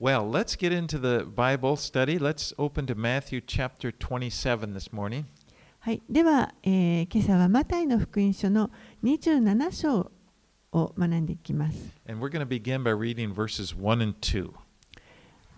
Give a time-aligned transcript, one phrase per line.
[0.00, 2.18] Well, let's get into the Bible study.
[2.18, 5.26] Let's open to Matthew chapter 27 this morning.
[5.80, 8.70] はい、では、今朝はマタイの福音書の
[9.04, 10.10] 27章
[10.72, 11.78] を学んでいきます。
[12.06, 12.14] マ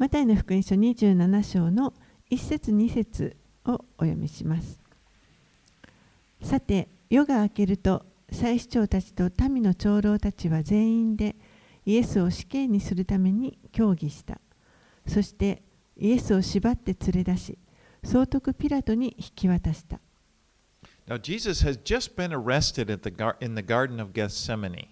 [0.09, 1.95] タイの福音書27章の
[2.29, 4.81] 1節2節をお読みします。
[6.43, 11.37] さて、夜が明けると、祭司長たちと民の長老たちは全員で、
[11.85, 14.41] イエスを死刑にするために協議した。
[15.07, 15.63] そして
[15.97, 17.59] イエスを縛って連れ出し、
[18.05, 19.99] 総督ピラトに引き渡した。
[21.09, 24.87] Now, Jesus has just been arrested at the gar- in the Garden of Gethsemane.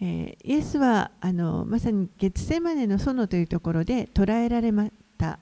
[0.00, 5.38] えーイエスはあのまさにゲツセマネの園というところで捕らえられました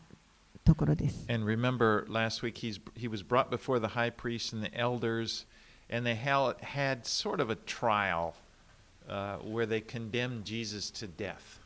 [0.64, 1.26] ところです。
[1.28, 5.46] And remember, last week he's, he was brought before the high priest and the elders,
[5.90, 8.32] and they hel- had sort of a trial
[9.08, 11.60] uh, where they condemned Jesus to death.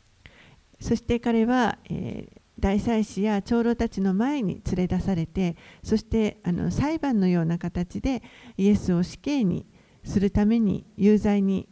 [0.81, 8.23] そして彼は、えー大祭司や長老たちの前に連れ出されて、そしてあの裁判のような形で
[8.59, 9.67] イエスを死刑に
[10.05, 11.69] するために有罪に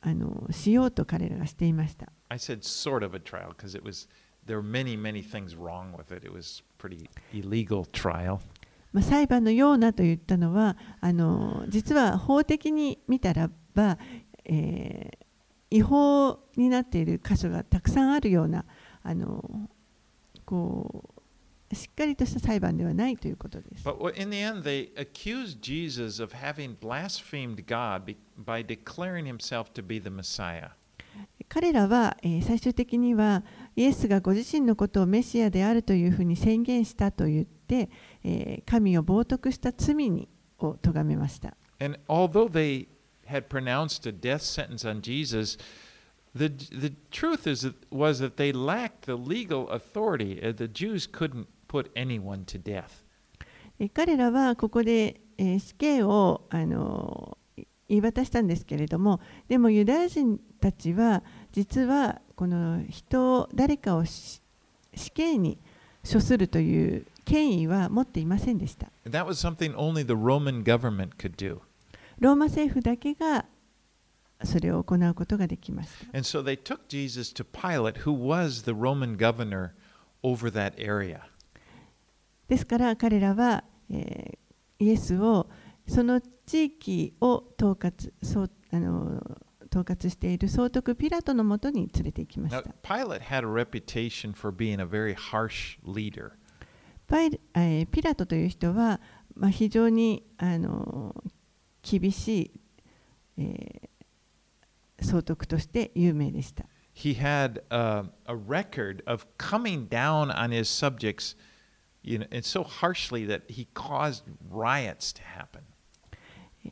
[0.00, 2.10] あのしようと彼らがしていました。
[2.30, 4.08] I said sort of a trial because it was
[4.46, 6.26] there were many, many things wrong with it.
[6.26, 8.38] It was pretty illegal trial.
[8.92, 13.98] まあ、裁判のようなと言ったのはあの実は法的に見たらば、
[14.46, 15.26] えー
[15.68, 18.64] 違法になっている箇所がたくさんあるような
[19.02, 19.68] あの
[20.44, 21.10] こ
[21.70, 23.84] うしっかりとした裁判ではないということです。
[23.84, 29.72] But what- in the end, they accused Jesus of having blasphemed God be- by declaring himself
[29.72, 30.70] to be the Messiah.
[31.48, 33.42] 彼らは、えー最終的には
[33.74, 37.90] イエスがご自身のことをメシアであるというふうに宣言したと言って、
[38.22, 40.28] えー神を冒涜した罪に
[40.60, 41.56] を咎めました。
[41.80, 42.86] And although they
[43.26, 45.56] had pronounced a death sentence on Jesus,
[46.34, 50.40] the, the truth is was that they lacked the legal authority.
[50.52, 53.02] The Jews couldn't put anyone to death.
[53.92, 57.36] 彼らはここで、えー、死刑をあの
[57.88, 61.22] 言い渡したんですけれどもでもユダヤ人たちは
[61.52, 64.40] 実はこの人を誰かを死
[65.12, 65.58] 刑に
[66.10, 68.86] 処するという権威は持っていませんでした。
[69.04, 71.60] That was they, only the Roman they, could do.
[72.18, 73.46] ローマ政府だけが
[74.44, 76.06] それを行うことができます。
[76.12, 76.42] So、
[82.48, 85.48] ですから彼らは、えー、イエスを
[85.88, 89.22] その地域を統括,そうあの
[89.70, 92.60] 統括している総督ピラトのもとに連れて行きました。
[92.60, 92.72] Now,
[97.86, 99.00] ピラトという人は、
[99.34, 101.14] まあ、非常にあの
[101.88, 102.60] 厳しい、
[103.38, 103.96] えー
[105.02, 106.64] 総督として有名でした。
[106.94, 111.36] He had uh, a record of coming down on his subjects
[112.02, 115.60] you know, and so harshly that he caused riots to happen.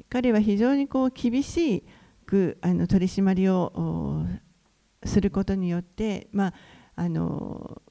[0.08, 1.84] 彼は非常にこう厳し
[2.26, 6.54] くあの取り締まりをおすることによって、まあ、
[6.96, 7.82] あの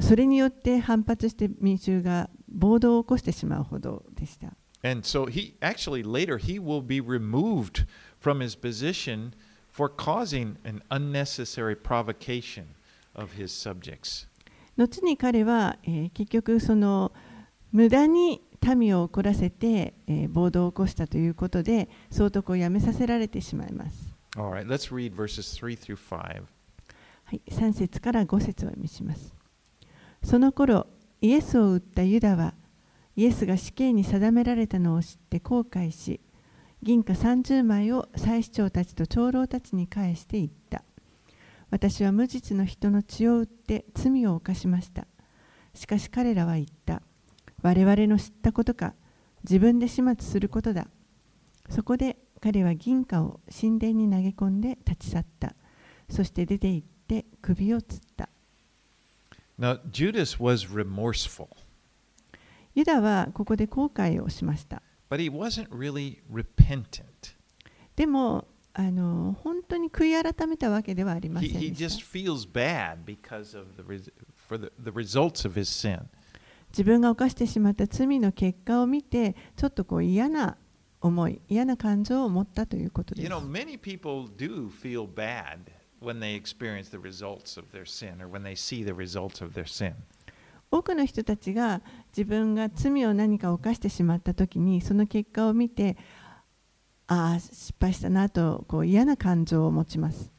[0.00, 4.54] それによって反発して民衆が暴動を起こしてしまうほどでした。
[4.86, 7.86] And so he actually later he will be removed
[8.20, 9.34] from his position
[9.68, 12.74] for causing an unnecessary provocation
[13.14, 14.28] of his subjects.
[14.76, 17.10] 後に彼は、えー結局その
[17.72, 18.42] 無駄に
[18.76, 24.14] 民を怒らせて、えー暴動を起こしたということで総督を辞めさせられてしまいます。
[24.36, 26.42] Right, let's read verses 3 through 5.
[27.24, 29.34] はい、3節から5節をお読みします。
[30.22, 30.86] その頃、
[31.20, 32.54] イエスを撃ったユダは、
[33.16, 36.20] イエスが死刑に定められたのを知って後悔し、
[36.82, 40.82] 銀貨30枚を祭司長たちと長老たちに返して言った。
[41.70, 45.06] 私は無実の人の血を売って罪を犯しました。
[45.74, 47.02] しかし彼らは言った。
[47.62, 48.94] 我々の知ったことか、
[49.44, 50.86] 自分で始末することだ。
[51.70, 55.54] そこで彼は銀貨を神殿に投げ込んで立ち去った。
[56.10, 58.28] そして出て行って首をつった。
[59.58, 61.48] Now, Judas was remorseful,
[62.76, 64.82] ユダはここで後悔をしました。
[65.10, 67.02] but he wasn't really repentant.
[67.96, 74.12] でも、あの本当に悔い改めたわけではありませ He, ん he で just feels bad because of the,
[74.46, 76.02] for the, the results of his sin.
[76.68, 80.58] 自分が犯してしまった罪の結果を見て、ちょっとこう嫌な
[81.00, 83.40] 思い、嫌な感情を持ったということで You す know,。
[83.40, 85.60] many people do feel bad
[86.02, 89.54] when they experience the results of their sin or when they see the results of
[89.54, 89.94] their sin.
[90.70, 91.80] 多くの人たちが
[92.16, 95.96] 自分が罪を何か犯してしまったときにその結果を見て
[97.06, 100.30] ああ失敗したなとこう嫌な感情を持ちます。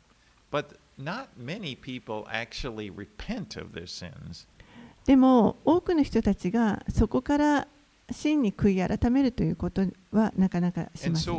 [5.05, 7.67] でも多くの人たちがそこから
[8.11, 11.33] 真に悔い改めるということはなかなかしません。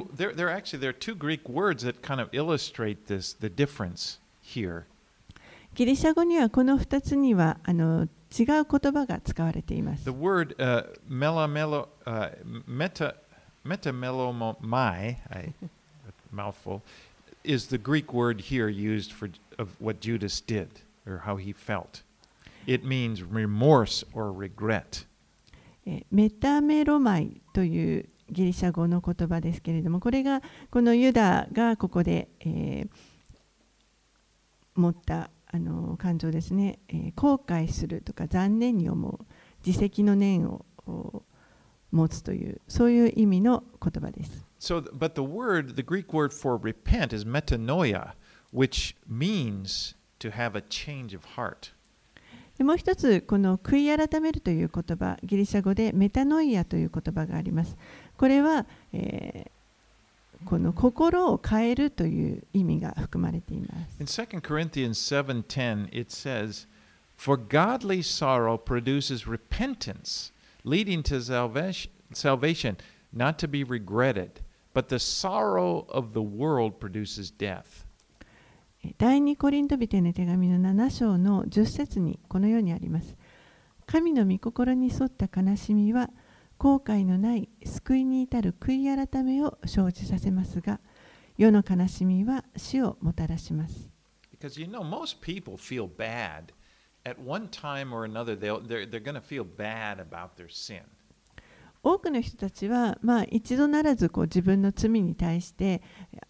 [5.74, 10.10] ギリシャ語にはこの2つにはあの違う言葉が使われています The。
[10.10, 12.30] word uh, melamelo, uh,
[12.66, 13.14] meta
[13.64, 15.52] metamelomai, I,
[16.32, 16.82] mouthful,
[17.44, 20.68] is the Greek word here used for of what Judas did
[21.06, 22.02] or how he felt.
[22.66, 25.06] It means remorse or regret.
[25.86, 32.88] えメタメロマイというギリシャ語の言葉ですけれどもこれがこのユダがここで、えー
[34.78, 39.18] 持ったあの感情ですね、えー後悔するとか残念に思う
[39.66, 41.22] 自責の念をお
[41.90, 44.44] 持つというそういう意味の言葉です。
[44.60, 48.12] So, but the word, the Greek word for repent is metanoia,
[48.52, 51.72] which means to have a change of heart.
[52.58, 57.76] でもう一つこの悔い改めるという言葉ギリシャ語でメタノイアという言葉があります。
[58.16, 59.57] これは、えー
[60.44, 64.00] この心を変えるという意味が含まれています。
[64.00, 66.66] In 2 Corinthians 7:10 it says,
[67.16, 70.32] "For godly sorrow produces repentance,
[70.64, 71.20] leading to
[72.12, 72.76] salvation,
[73.14, 74.42] not to be regretted,
[74.74, 77.84] but the sorrow of the world produces death."
[78.96, 83.16] 第2コリント人への手紙の7章の10節にこのようにあります。
[83.86, 86.10] 神の御心に沿った悲しみは
[86.58, 90.80] 後悔のない救いに至る悔い改めを生じさせますが
[91.36, 93.88] 世の悲しみは死をもたらします。
[101.82, 105.80] 多くの人たちは、まあ、一度ならずこう自分の罪に対して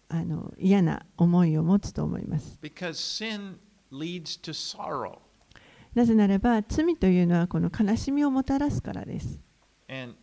[0.07, 2.59] あの嫌な思いを持つと思います。
[5.95, 9.39] なぜならば罪というのはこの悲しみをもたらすからです。
[9.89, 10.13] And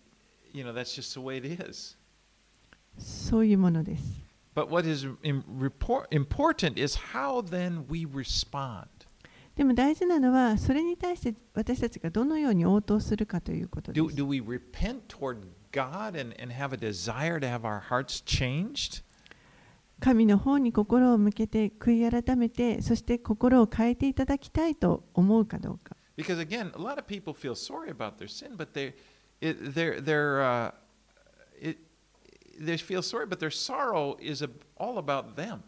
[0.53, 1.97] you know that's just the way it is.
[2.99, 4.03] そういうものです。
[4.55, 5.07] But what is
[6.11, 8.87] important is how then we respond.
[9.55, 14.17] でも大事なのはそれに対して私たちがどのように応答するかということで Do, す。
[14.17, 15.39] do we repent toward
[15.73, 19.03] God and, and have a desire to have our hearts changed?
[19.99, 25.97] 神の方に心を向けて悔い改めてそして心を変えていただきたいと思うかどうか。
[26.17, 28.95] Because again, a lot of people feel sorry about their sin, but they,
[29.41, 30.71] it, they're, they're, uh,
[31.61, 31.79] it,
[32.59, 35.63] they feel sorry, but their sorrow is a, all about them.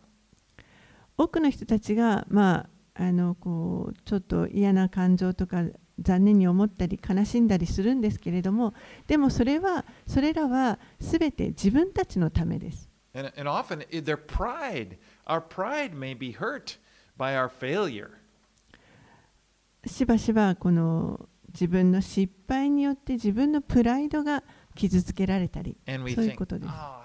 [1.16, 5.64] 多くの人たちが、まあ、あのこうちょっと嫌な感情とか
[6.00, 8.72] 残念に思ったり悲しんだりするんですけれども
[9.06, 12.88] でもそれはそれらは全て自分たちのためです。
[13.14, 16.78] And, and often their pride, our pride may be hurt
[17.16, 18.10] by our failure.
[19.86, 24.44] しばしばこの自分の失敗によって自分のプライドが
[24.76, 26.72] 傷つけられたりそういうことです。
[26.72, 26.98] oh,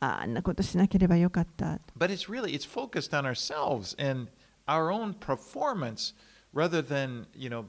[0.00, 1.78] あんなことしなければよかった。
[1.96, 4.28] But it's really, it's focused on ourselves and
[4.66, 6.14] our own performance
[6.52, 7.66] rather than, you know,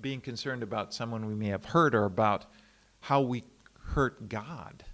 [0.00, 2.46] being concerned about someone we may have hurt or about
[3.02, 3.44] how we
[3.94, 4.84] hurt God.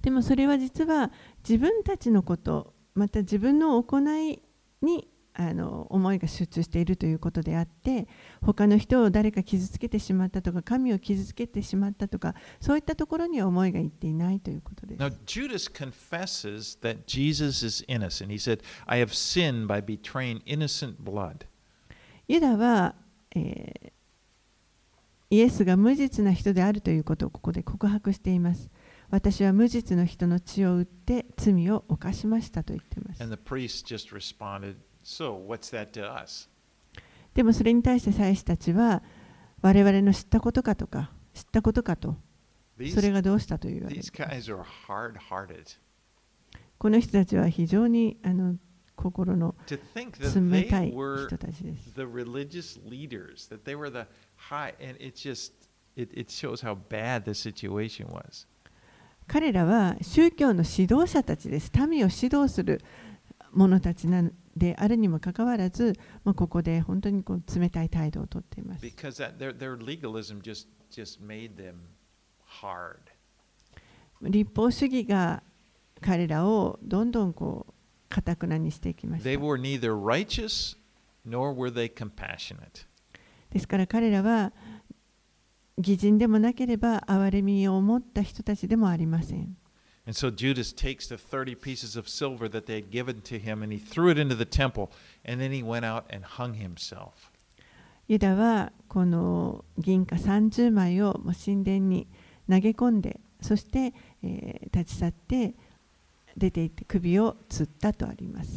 [0.00, 1.12] でもそれは実は
[1.46, 4.40] 自分たちのことまた自分の行い
[4.80, 8.06] にあの思いが集中しているということであって
[8.42, 15.02] 他の人を誰か傷つけてしまったとか神を傷つけてしまったとかそういったところには思いがいっていないということです。
[15.02, 18.28] Now, Judas confesses that Jesus is innocent.
[18.28, 21.46] He said, I have sinned by betraying innocent blood.
[22.28, 22.94] ユダは、
[23.34, 23.92] えー
[25.32, 28.68] イエスが無実な人であるということをここで告白しています。
[29.08, 33.22] 私は無実の人の血を売って罪を犯しましたと言っています。
[33.22, 34.74] And the priest just responded,
[37.34, 39.02] でもそれに対して祭司たちは
[39.62, 42.16] 我々の知ったことかとか知ったことかと
[42.94, 44.12] それがどうしたというわけです。
[46.78, 48.56] この人たちは非常にあの
[48.96, 49.54] 心の
[50.50, 51.92] 冷たい人たちです。
[59.26, 61.70] 彼らは宗教の指導者たちです。
[61.86, 62.82] 民を指導する
[63.52, 65.94] 者たちなのであるにもかかわらず、
[66.24, 68.82] まあ、ここで本当にこう冷たい態度をとっています。
[74.22, 75.42] 立法主義が
[76.00, 77.72] 彼らをどんどんこう
[78.08, 79.24] 固くなにしていきました。
[83.50, 84.52] ですから彼らは
[85.78, 89.56] 偽人でもなければ、憐れみを思った人たちでもありません。
[90.06, 93.72] And so Judas takes the 30 pieces of silver that they had given to him and
[93.72, 94.90] he threw it into the temple.
[95.24, 97.30] And then he went out and hung himself.
[98.08, 102.06] ユダはこの銀貨30枚をもう神殿に
[102.50, 105.54] 投げ込んでそして、えー立ち去って
[106.36, 108.50] 出て行って首を吊ったとあります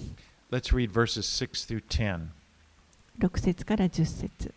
[0.51, 2.27] Let's read verses 6 through 10.
[3.19, 4.53] 6節から10節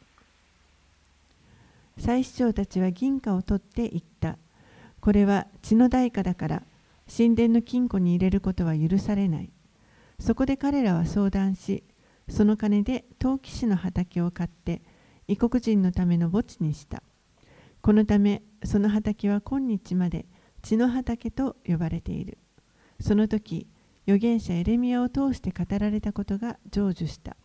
[1.98, 4.36] 祭司長たちは銀貨を取って言った
[5.00, 6.62] これは血の代価だから
[7.14, 9.50] 神殿の金庫に入れることは許されない
[10.20, 11.84] そこで彼らは相談し
[12.28, 14.82] その金で陶器師の畑を買って
[15.26, 17.02] 異国人のための墓地にした
[17.80, 20.26] このためその畑は今日まで
[20.62, 22.38] 血の畑と呼ばれている
[23.00, 23.66] その時
[24.06, 27.36] 預言者エレミアを通して語られたことが成就した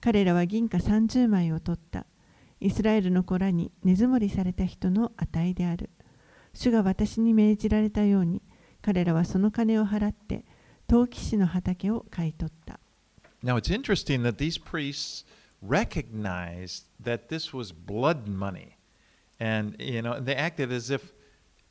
[0.00, 2.06] 彼らは銀貨30枚を取った。
[2.60, 5.90] イスラエルの子らに根積もりされた人の値である。
[6.54, 8.40] 主が私に命じられたように、
[8.86, 10.44] 彼らはその金を払って、
[10.86, 12.78] 陶器師の畑を買い取った。
[13.42, 15.24] Now it's interesting that these priests
[15.60, 18.76] recognized that this was blood money.
[19.40, 21.12] And you know, they acted as if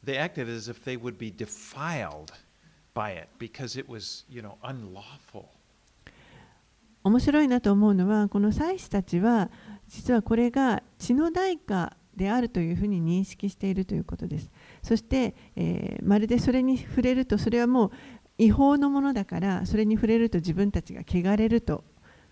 [0.03, 2.33] they acted as if they would be defiled
[2.93, 5.45] by it because it was, you know, unlawful.
[7.05, 9.49] 面白いなと思うのは、この祭司たちは、
[9.87, 14.51] 実はこれが血の代価であるというふうに認識しているということです。
[14.85, 17.91] そして、えー、まるでそれに触れるとそれはもう
[18.37, 21.83] 違法のものだからそれに触れると自分たちが汚れると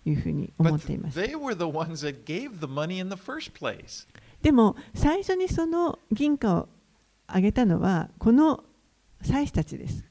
[0.04, 1.16] いうふうに思っています。
[4.40, 6.68] でも最初にその銀貨を
[7.26, 8.62] あげたのはこの
[9.20, 10.04] 祭司たちです。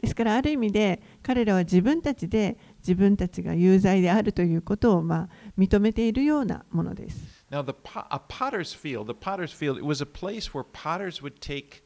[0.00, 7.45] ですからある意味で彼らは自分たちで自分たちが有罪であるということをまあ認めているようなものです。
[7.51, 11.21] Now, the po- a potter's field, the potter's field, it was a place where potters
[11.21, 11.83] would take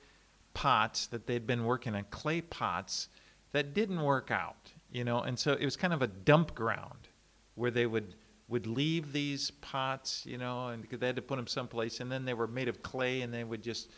[0.53, 3.09] pots that they'd been working on, clay pots
[3.51, 7.09] that didn't work out, you know, and so it was kind of a dump ground
[7.55, 8.15] where they would
[8.47, 12.25] would leave these pots, you know, and they had to put them someplace, and then
[12.25, 13.91] they were made of clay, and they would just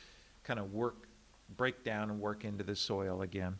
[0.43, 1.07] kind of work,
[1.55, 3.55] break down and work into the soil again.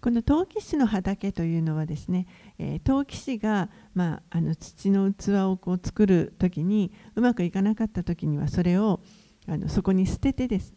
[0.00, 2.26] この陶器師の畑というのはですね、
[2.58, 9.00] えー陶器師が、まあ、あの土の器をこう作る時にうまくいかなかった時にはそれを
[9.48, 10.74] あのそこに捨ててです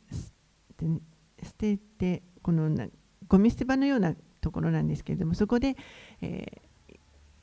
[1.44, 2.88] 捨てててこのな
[3.28, 5.76] ゴミ捨て場のようなところなんですけれどもそこで、
[6.22, 6.70] えー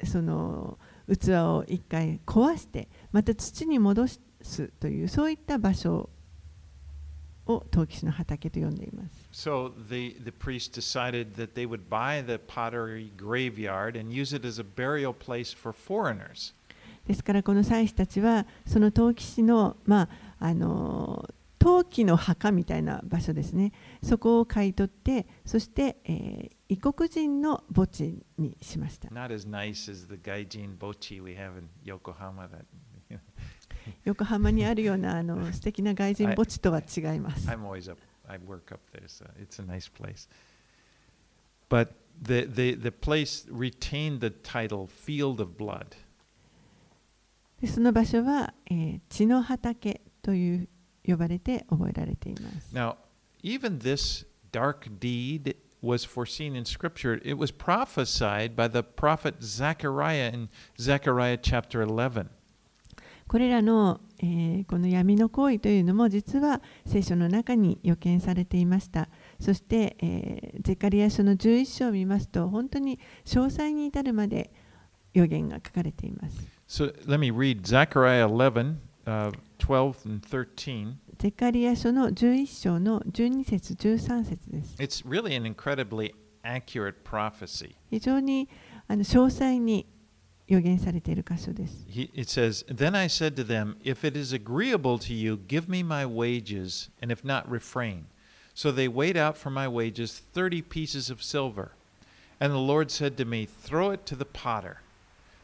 [0.05, 0.79] その
[1.09, 4.07] 器を一回壊してまた土に戻
[4.43, 6.11] すというそういった場所
[7.47, 9.29] を陶器師の畑と呼んでいます。
[9.33, 14.61] So the, the priest decided that they would buy the pottery graveyard and use it as
[14.61, 16.55] a burial place for foreigners.
[17.07, 20.09] ですからこの祭司たちはその陶器師の,、ま
[20.41, 23.73] あ、あの陶器の墓みたいな場所ですね
[24.03, 32.49] そこを買い取ってそして、えー異国人の墓地にしました Not as nice as the Gaijin Bochi we have in Yokohama.
[32.49, 32.65] That
[34.05, 38.01] 横浜にあるようなあの素敵な外人墓地とは違います I'm always up.
[38.29, 40.29] I work up there, so it's a nice place.
[41.69, 45.97] But the, the, the place retained the title Field of Blood.
[47.61, 50.69] でその場所は、えー血の畑という
[51.07, 52.97] 呼ばれて覚えられています Now,
[53.43, 57.21] even this dark deed was foreseen in Scripture.
[57.25, 60.49] It was prophesied by the prophet Zechariah in
[60.81, 62.29] Zechariah chapter 11.
[63.29, 69.09] これらの、えーこの闇の行為というのも実は聖書の中に予見されていました
[69.41, 74.51] そして、えーゼカリア書の11章を見ますと本当に詳細に至るまで
[75.13, 76.37] 予言が書かれています
[76.69, 80.95] So let me read Zechariah 11, uh, 12 and 13.
[81.19, 87.75] ゼカリア書の11章の12節13節です It's really an incredibly accurate prophecy.
[87.91, 88.49] 非常に
[88.89, 89.87] あの詳細に
[90.48, 95.70] 予言されている箇所です He, it says, Then I said to them, If it is agreeable to you, give
[95.70, 98.06] me my wages, and if not, refrain.
[98.54, 101.72] So they weighed out for my wages thirty pieces of silver.
[102.40, 104.82] And the Lord said to me, Throw it to the potter,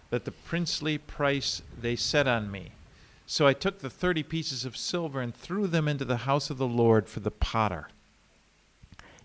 [0.09, 2.71] that the princely price they set on me.
[3.25, 6.57] So I took the thirty pieces of silver and threw them into the house of
[6.57, 7.87] the Lord for the potter.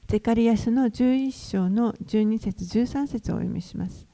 [0.08, 4.05] ゼカリア書の11章の12節13節をお読みします。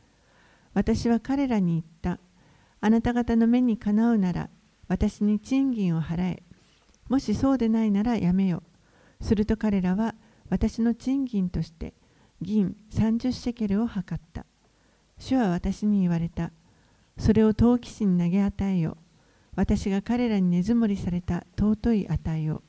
[0.73, 2.19] 私は彼らに言った。
[2.81, 4.49] あなた方の目にかなうなら、
[4.87, 6.43] 私に賃金を払え。
[7.09, 8.63] もしそうでないならやめよ。
[9.21, 10.15] すると彼らは
[10.49, 11.93] 私の賃金として
[12.41, 14.45] 銀30シェケルを測った。
[15.17, 16.51] 主は私に言われた。
[17.17, 18.97] それを陶器師に投げ与えよ。
[19.55, 22.61] 私が彼らに根積もりされた尊い値を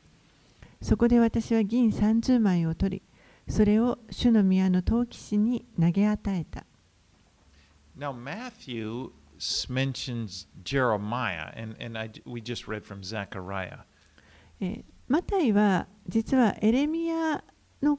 [0.83, 3.03] そこで私は銀30枚を取り
[3.53, 6.65] それを主の宮の陶器師に投げ与えた
[7.96, 13.80] Now, Matthew s- mentions Jeremiah, and, and I, we just read from Zechariah.
[14.62, 17.44] えーマタイは実はエレミア
[17.82, 17.98] の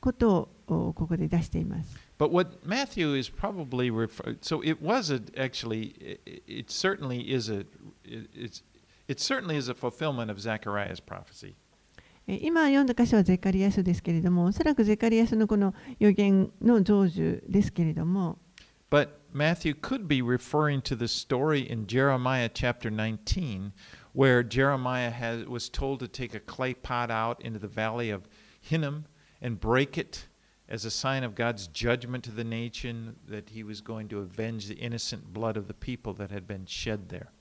[0.00, 1.96] ことをおここで出しています。
[2.18, 7.50] But what Matthew is probably refer- so it was a, actually it, it certainly is
[7.50, 7.60] a
[8.04, 8.62] it, it's
[9.08, 11.54] it certainly is a fulfillment of Zechariah's prophecy.
[12.28, 18.38] えー今読んだ箇所はゼカリア書ですけれども、おそらくゼカリア書のこの予言の成就ですけれども、
[18.90, 23.72] But Matthew could be referring to the story in Jeremiah chapter 19
[24.12, 28.28] where Jeremiah has, was told to take a clay pot out into the valley of
[28.60, 29.06] Hinnom
[29.42, 30.28] and break it
[30.68, 34.68] as a sign of God's judgment to the nation that he was going to avenge
[34.68, 37.32] the innocent blood of the people that had been shed there.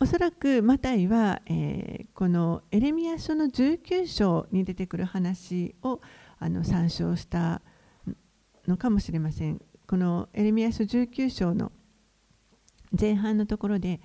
[0.00, 6.00] おそらくマタイは、えーこのエレミア書の19章に出てくる話を
[6.40, 7.62] あの参照した
[8.66, 9.60] のかもしれません。
[9.86, 11.70] このエレミア書19章の
[12.98, 14.00] 前半のところで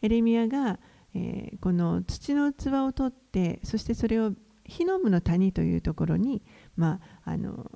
[0.00, 0.78] エレミアが、
[1.14, 4.32] えーこの土の器を取ってそしてそれを
[4.64, 6.42] ヒノムの谷というところに、
[6.76, 7.70] まあ、あの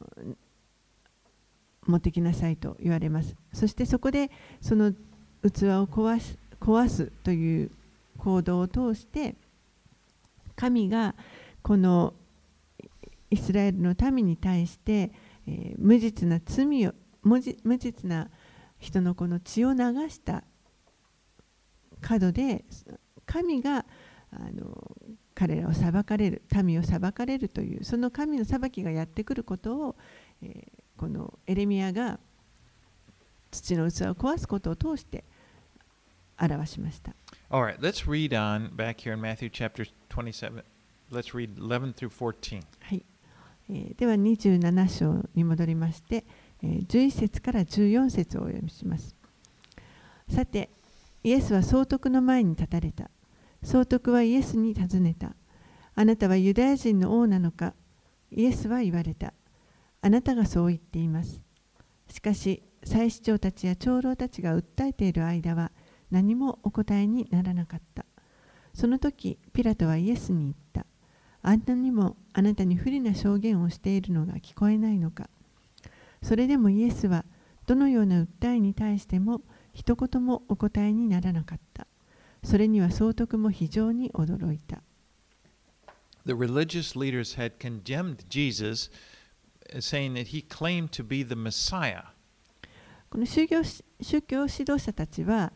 [1.87, 3.35] 持ってきなさいと言われます。
[3.53, 7.71] そしてそこでその器を壊す壊すという
[8.19, 9.35] 行動を通して
[10.55, 11.17] 神が
[11.63, 12.15] この
[13.31, 15.11] イスラエルの民に対して、
[15.49, 16.93] えー無実な罪を
[17.23, 18.29] 無実無実な
[18.79, 19.79] 人のこの血を流
[20.09, 20.45] した
[22.01, 22.65] 角で
[23.27, 23.85] 神が
[24.33, 24.97] あの
[25.35, 29.97] 彼らを裁かれる民を裁かれるというその神の裁きがやってくることを、
[30.43, 32.21] えーこのエレミアが
[33.51, 35.25] 土の器を壊すことを通して
[36.47, 37.15] 表しました。
[37.51, 40.63] All right, let's read on back here in Matthew chapter 27.
[41.11, 42.63] Let's read 11 through 14.
[42.81, 43.05] はい
[43.71, 46.25] えーでは27章に戻りまして、
[46.63, 49.15] えー11節から14節をお読みします。
[50.29, 50.71] さて、
[51.23, 53.11] イエスは総督の前に立たれた。
[53.63, 55.35] 総督はイエスに尋ねた。
[55.95, 57.75] あなたはユダヤ人の王なのか？
[58.31, 59.33] イエスは言われた。
[60.01, 61.41] あなたがそう言っています。
[62.09, 65.71] しかし、祭司長たちや長老たちが訴えている間は
[66.13, 68.05] 何もお答えにならなかった。
[68.75, 70.87] その時、ピラトはイエスに言った。
[71.43, 75.31] あんなにもあなたに不利な証言をしているのが聞こえないのか。
[76.23, 77.25] それでもイエスは
[77.67, 79.41] どのような訴えに対しても
[79.73, 81.87] 一言もお答えにならなかった。
[82.45, 84.83] それには総督も非常に驚いた。
[86.27, 88.91] The religious leaders had condemned Jesus,
[89.75, 92.05] uh, saying that he claimed to be the Messiah.
[93.11, 95.53] この宗教し宗教指導者たちは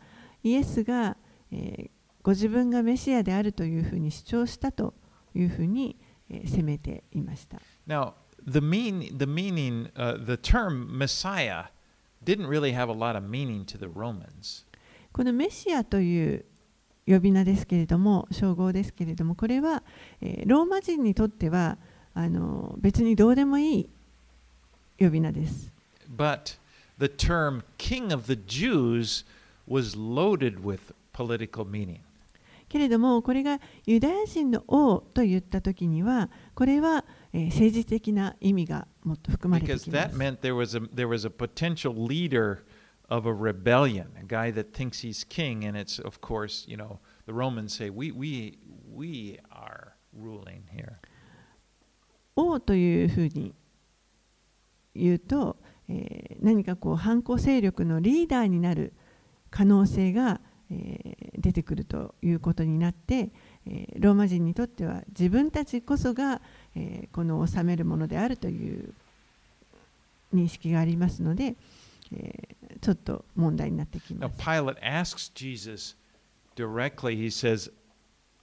[0.46, 1.16] イエスが、
[1.50, 1.90] えー
[2.22, 4.94] ご自分がメシアであるというふうに主張したと
[5.32, 5.96] いうふうに、
[6.28, 7.60] えー責めていました。
[7.86, 11.66] Now, the mean, the meaning, uh, the term Messiah
[12.24, 14.64] didn't really have a lot of meaning to the Romans.
[15.12, 16.44] このメシアという
[17.06, 19.82] 呼び名ですけれども称号ですけれどもこれは、
[20.20, 21.78] えーローマ人にとっては
[22.14, 23.88] あの別にどうでもいい
[24.98, 25.72] 呼び名です。
[26.08, 26.56] But
[26.98, 29.24] the term King of the Jews
[29.66, 32.00] was loaded with political meaning.
[32.68, 39.90] けれどもこれがユダヤ人の王と言った時にはこれは政治的な意味がもっと含まれてきます。
[52.34, 53.54] 王というふうに
[54.94, 55.56] 言うと、
[55.88, 58.92] えー、何かこう反抗勢力のリーダーになる。
[59.56, 60.40] 可能性が、
[60.70, 63.30] えー出てくるということになって、
[63.66, 66.40] えーローマ人にとっては自分たちこそが、
[66.74, 68.92] えーこの治めるものであるという
[70.34, 71.54] 認識がありますので、
[72.12, 74.42] えーちょっと問題になってき Now ます。
[74.42, 75.96] Pilate asks Jesus
[76.56, 77.16] directly.
[77.16, 77.72] He says,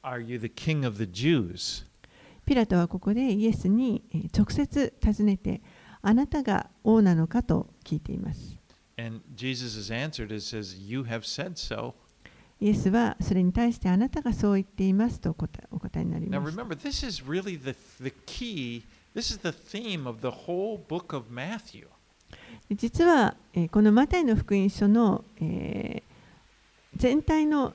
[0.02, 1.86] "Are you the king of the Jews?"
[2.45, 5.62] ピラトはここでイエスにえー直接尋ねて、
[6.02, 7.43] あなたが王なのか？
[7.43, 8.56] と聞いています。
[8.97, 10.32] And Jesus has answered.
[10.34, 11.93] It says, "You have said so."
[12.60, 16.62] イエスはそれに対してあなたがそう言っていますとお答えお答えになり Now ました。
[16.63, 18.84] remember, this is really the the key.
[19.15, 21.88] This is the theme of the whole book of Matthew.
[22.71, 26.13] 実は、えーこのマタイの福音書の、えー
[26.95, 27.73] 全体の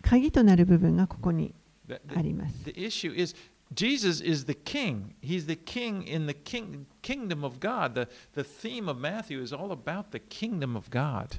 [0.00, 1.52] 鍵となる部分がここに
[1.86, 2.64] The, あ the, ります。
[2.64, 3.36] the issue is
[3.74, 5.14] Jesus is the king.
[5.20, 7.94] He's the king in the king, kingdom of God.
[7.94, 11.38] The, the theme of Matthew is all about the kingdom of God.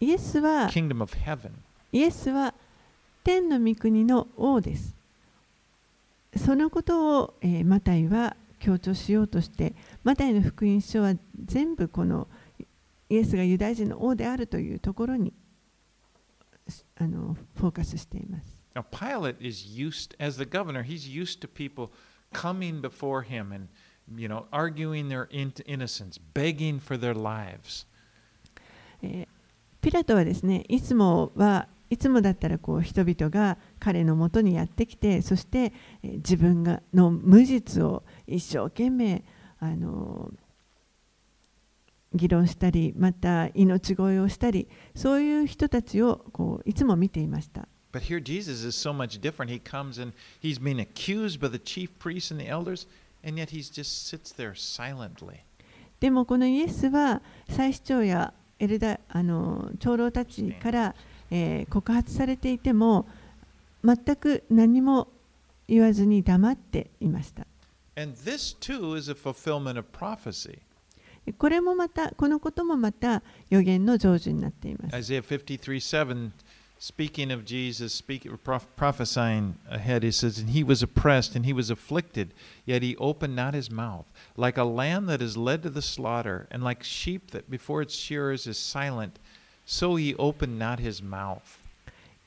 [0.00, 1.52] イエスは kingdom of heaven.
[1.92, 2.54] イエスは
[3.24, 4.94] 天の御国の王です。
[6.36, 9.74] そのことを、えーマタイは強調しようとして、
[10.04, 12.28] マタイの福音書は全部この
[13.08, 15.32] イエスがユダヤ人の王であるというところに
[16.98, 18.55] あのフォーカスしています。
[18.76, 21.90] Now, Pilate is used, as the governor, he's used to people
[22.34, 23.68] coming before him and,
[24.14, 27.86] you know, arguing their in- innocence, begging for their lives.
[29.80, 39.24] ピラトはですねいつもはいつもだったらこう人々が彼のもとにやってきてそして、自分がの無実を一生懸命
[39.58, 40.32] あの
[42.12, 47.68] 議論したりまた命乞いをしたりそういう人たちをこういつも見ていました。
[47.96, 49.50] But here Jesus is so much different.
[49.50, 52.86] He comes and he's being accused by the chief priests and the elders,
[53.24, 55.46] and yet he just sits there silently.
[55.98, 60.94] でもこのイエスは祭司長やエルダあの長老たちから、
[61.30, 63.06] えー告発されていても
[63.82, 65.08] 全く何も
[65.66, 67.46] 言わずに黙っていました。
[67.96, 70.58] And this too is a fulfillment of prophecy.
[71.38, 74.96] これもまたこのこともまた予言の成就になっています。
[74.96, 76.30] Isaiah 53 7,
[76.81, 81.53] speaking of Jesus, speaking, proph- prophesying ahead, he says, And he was oppressed and he
[81.53, 82.33] was afflicted,
[82.65, 84.05] yet he opened not his mouth.
[84.35, 87.93] Like a lamb that is led to the slaughter, and like sheep that before its
[87.93, 89.19] shearers is silent,
[89.65, 91.59] so he opened not his mouth.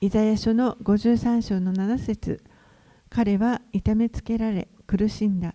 [0.01, 2.43] イザヤ書の53章の7節
[3.09, 5.55] 彼は痛めつけられ苦しんだ。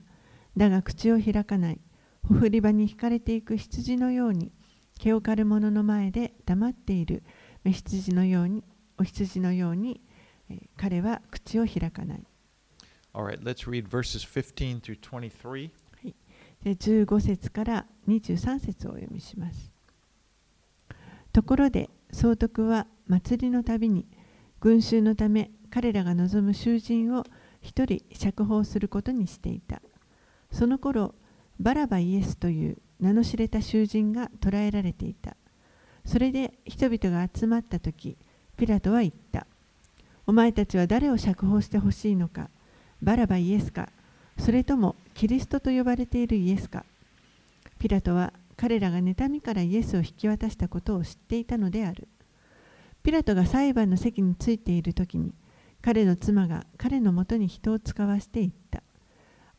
[0.57, 1.79] だが口を開かない。
[2.27, 4.51] ほふり場に引かれていく羊のように
[4.99, 7.23] 毛を刈る者の前で黙っている
[7.63, 8.63] 目羊のように
[8.98, 10.00] お羊のように、
[10.50, 12.24] えー彼は口を開かない。
[13.14, 15.70] All right, let's read verses 15 through 23.
[16.64, 19.70] で15節から23節をお読みします。
[21.32, 24.06] ところで総督は祭りのたびに
[24.60, 27.24] 群衆のため彼らが望む囚人を
[27.60, 29.82] 一人釈放することにしていた。
[30.50, 31.14] その頃
[31.60, 35.36] バラバイエスという名の知れた囚人が捕らえられていた。
[36.06, 38.16] それで人々が集まった時
[38.56, 39.46] ピラトは言った。
[40.26, 42.48] お前たちは誰を釈放してほしいのか
[43.02, 43.90] バラバイエスか
[44.38, 46.84] それともキリストと呼ばれているイエスか
[47.78, 52.08] ピラトは彼らが妬みからイエスを引き渡したことを知っていたのである。
[53.02, 55.34] ピラトが裁判の席についている時に
[55.82, 58.82] 彼の妻が彼のもとに人を使わして言った。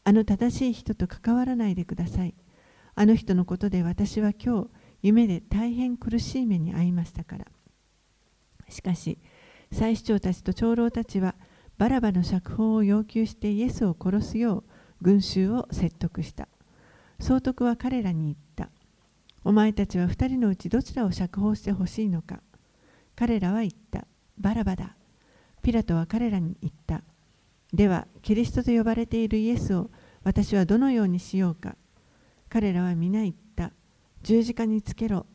[0.04, 2.34] あの正しい人と関わらないでください。
[2.96, 4.70] あの人のことで私は今日
[5.04, 7.46] 夢で大変苦しい目に遭いましたから。
[8.70, 9.18] しかし
[9.72, 11.36] 祭司長たちと長老たちは
[11.78, 14.64] バラバの釈放を要求してイエスを殺すよう
[15.02, 16.48] 群衆を説得した。
[17.20, 18.70] 総督は彼らに言った。
[19.44, 22.42] お前たちは二人のうちどちらを釈放してほしいのか。
[23.16, 24.08] 彼らは言った。
[24.38, 24.96] バラバだ。
[25.62, 27.04] ピラトは彼らに言った。
[27.74, 29.90] では、キリストと呼ばれているイエスを
[30.24, 31.76] 私はどのようにしようか。
[32.50, 33.72] 彼らは皆言った。
[34.24, 35.26] 十字架につけろ。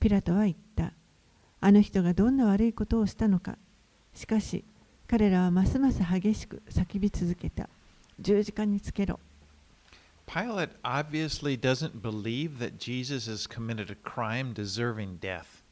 [0.00, 0.92] ピラトは言った。
[1.64, 3.56] あの人がどんな悪いことをしたのか。
[4.12, 4.64] しかし、
[5.08, 7.70] 彼らはますます激しく叫び続けた。
[8.20, 9.18] 十字架につけろ。
[10.26, 15.64] Pilate obviously doesn't believe that Jesus has committed a crime deserving death.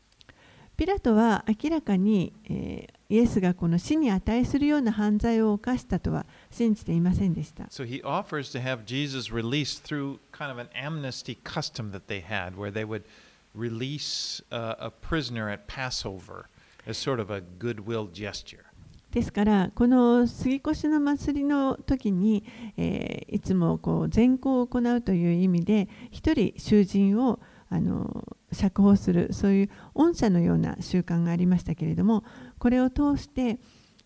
[0.78, 7.64] ピラトは明らかに、えーイエスがこの死に値するような犯罪を犯したとは信じていませんでした。
[7.64, 12.56] So he offers to have Jesus released through kind of an amnesty custom that they had,
[12.56, 13.02] where they would
[13.54, 16.46] release uh, a prisoner at Passover
[16.86, 18.64] as sort of a goodwill gesture.
[19.12, 22.44] ですから、この杉越の祭りの時に、
[22.78, 32.24] えーいつもこう善行を行うという意味で、一人囚人をあの釈放する、そういう恩赦のような習慣がありましたけれども、
[32.58, 33.58] これを通して、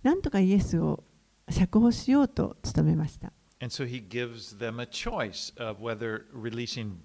[0.02, 1.04] なんとかイエスを
[1.48, 3.32] 釈放しようと努めました。
[3.60, 6.96] And so he gives them a choice of whether releasing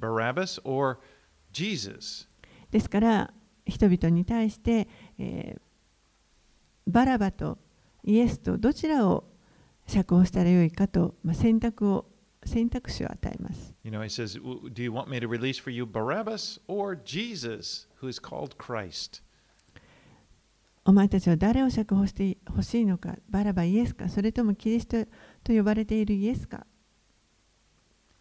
[0.00, 0.98] Barabbas or.
[2.70, 3.32] ですから
[3.66, 5.60] 人々に対して、えー
[6.88, 7.58] バラバと
[8.02, 9.24] イエスとどちらを
[9.86, 12.06] 釈放したらよいかと、まあ、選択を
[12.44, 13.74] 選択肢を与えます。
[13.84, 17.86] You know, he says, "W- Do you want me to release for you Barabbas or Jesus,
[18.00, 19.22] who is called Christ?
[20.86, 25.04] お前たちは誰を釈放してほしいのか、バラバイエスか、それともキリスト
[25.44, 26.66] と呼ばれているイエスか。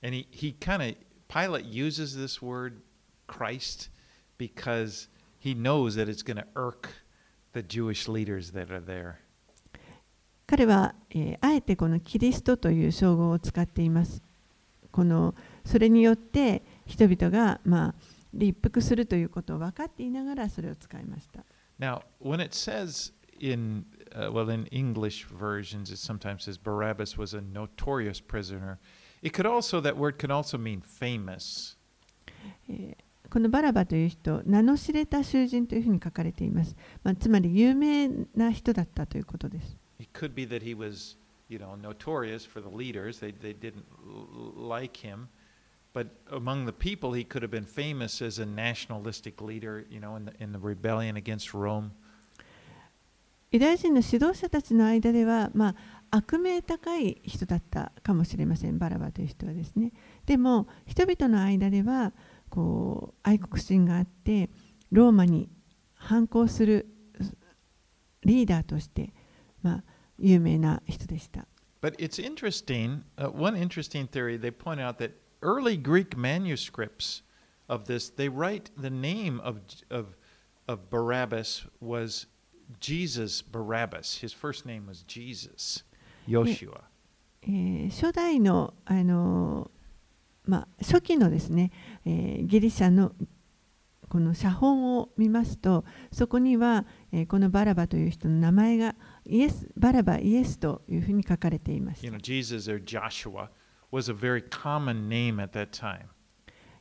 [0.03, 0.97] And he, he kind of,
[1.29, 2.81] Pilate uses this word
[3.26, 3.90] Christ
[4.38, 6.88] because he knows that it's going to irk
[7.52, 9.16] the Jewish leaders that are there.
[10.46, 14.22] 彼は、えーあえてこのキリストという称号を使っています。
[14.90, 17.94] このそれによって人々が、まあ
[18.34, 21.44] 立腹するということを分かっていながらそれを使いました。
[21.78, 27.34] Now, when it says in, uh, well, in English versions, it sometimes says Barabbas was
[27.34, 28.78] a notorious prisoner.
[29.22, 31.76] It could also, that word could also mean famous.
[32.68, 33.05] えー
[33.37, 36.75] このバラバという人、名の知れた囚人というふに書かれています。
[37.03, 39.77] ま、つまり有名な人だったということです。
[39.99, 41.59] Was, you、
[53.77, 55.75] 人の指導者たちの間では、ま、
[56.09, 59.91] 悪名高い人だったかもしれません、バラバという人はですね。
[60.25, 62.13] でも、人々の間では、
[62.49, 64.49] こう愛国心があって、
[64.91, 65.49] ローマに
[65.93, 66.87] 反抗する
[68.23, 69.13] リーダーとして、
[69.61, 69.83] まあ、
[70.19, 71.47] 有名な人でした。
[71.81, 73.03] But it's interesting.
[73.17, 77.21] Uh, one interesting theory they point out that early Greek manuscripts
[77.69, 80.15] of this they write the name of of
[80.67, 82.27] of Barabbas was
[82.79, 84.21] Jesus Barabbas.
[84.21, 85.83] His first name was Jesus.
[86.27, 86.81] Yoshua.
[87.43, 89.71] えー初代のあの、
[90.47, 91.71] まあ、初期のですね、
[92.05, 93.11] えーギリシャの
[94.09, 95.83] この写本を見ますと
[96.13, 103.49] そこには、えーこのバラバという人の名前がイエスバラバイエスというふうに書かれていまし You た know, Jesus or Joshua
[103.91, 106.05] was a very common name at that time.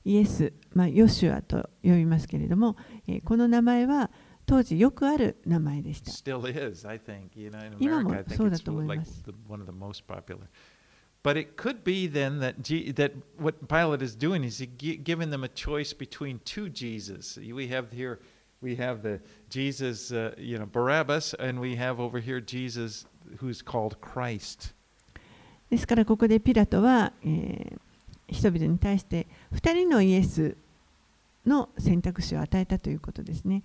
[0.05, 2.77] イエス、まあ、ヨシュアと呼びますけれども、
[3.09, 4.11] えーこの名前は
[4.47, 7.31] 当時よくある名前でした Still is, I think.
[7.35, 9.25] You know, in 今も America, I think そうだと思います。
[9.25, 10.39] the, one of the most popular.
[11.26, 14.98] But it could be then that G, that what Pilate is doing is he gi-
[14.98, 17.38] giving them a choice between two Jesus.
[17.38, 18.20] We have here,
[18.62, 23.06] we have the Jesus, uh, you know, Barabbas, and we have over here Jesus,
[23.38, 24.74] who's called Christ.
[25.70, 27.80] ですからここでピラトは、えー
[28.32, 30.56] 人々に対して2人のイエス
[31.46, 33.62] の選択肢を与えたということですね。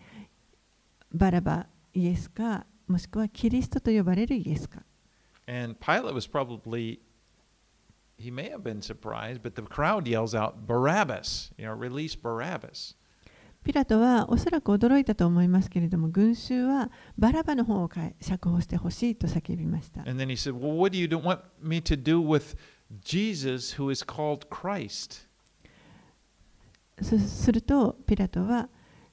[1.15, 4.83] バラバイエスかもしくはキリストと呼ばれるイエスか。
[5.47, 6.99] And Pilate was probably,
[8.22, 12.96] he may have been surprised, but the crowd yells out, Barabbas, you know, release Barabbas.
[13.64, 20.02] ピラトはおそらく驚いたと思いますけれども群衆はバラバの方を釈放してほしいと叫びました。
[20.02, 22.56] And then he said, Well, what do you do- want me to do with
[23.04, 25.28] Jesus who is called Christ?
[27.04, 28.68] そするとピラトは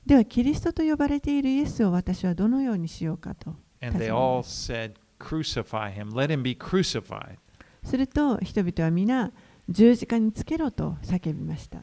[0.06, 7.36] ではキリストと呼ばれているイエスを私はどのようにしようかと And they all said, Crucify him, let him be crucified.
[7.88, 9.32] すると人々は皆
[9.68, 11.80] 十字架につけろと叫びました。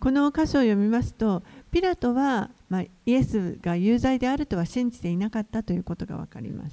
[0.00, 2.50] この箇所を読みますと、ピラトは、
[3.06, 6.72] イエスが有罪であるとは信じていなかったということがわかります。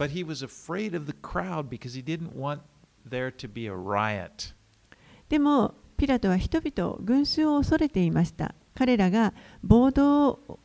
[5.29, 8.55] でも、ピラトは人々、群衆を恐れていました。
[8.73, 9.33] 彼らが
[9.63, 10.59] 暴動を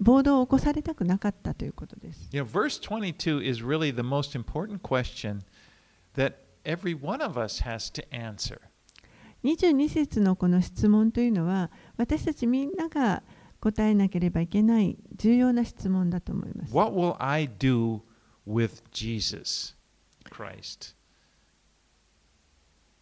[0.00, 2.28] 暴動を起こされたくなかったということです。
[2.32, 5.42] You know, verse 22 is really the most important question
[6.14, 6.34] that
[6.64, 8.60] every one of us has to answer.
[9.44, 13.22] 22節のこの質問というのは、私たちみんなが
[13.60, 16.74] 答えなければいけない重要な質問だと思います。
[16.74, 18.00] What will I do
[18.46, 19.76] with Jesus
[20.30, 20.94] Christ?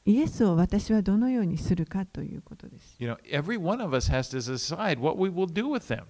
[0.05, 2.97] イエスを私はどのようにするかということです。
[2.99, 6.05] You know, every one of us has to decide what we will do with them.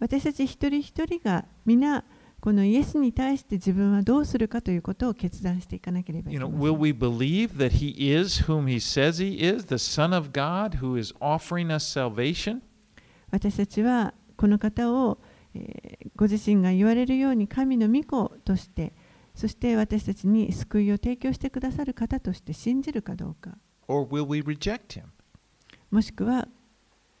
[0.00, 2.04] 私たち一人一人が皆
[2.40, 6.80] このイエスに対して自分はどうするかということを決断していかなければい You け know, ませ will ん。
[6.80, 11.14] we believe that he is whom he says he is, the Son of God who is
[11.20, 12.60] offering us salvation?
[13.30, 15.18] 私たちはこの方を、
[15.54, 18.92] えーご自身が言われるように神の御子として
[19.34, 23.56] そして私たちに救いを提供してくださる方として信じるかどうか
[23.88, 25.04] Or will we reject him?
[25.90, 26.46] もしくは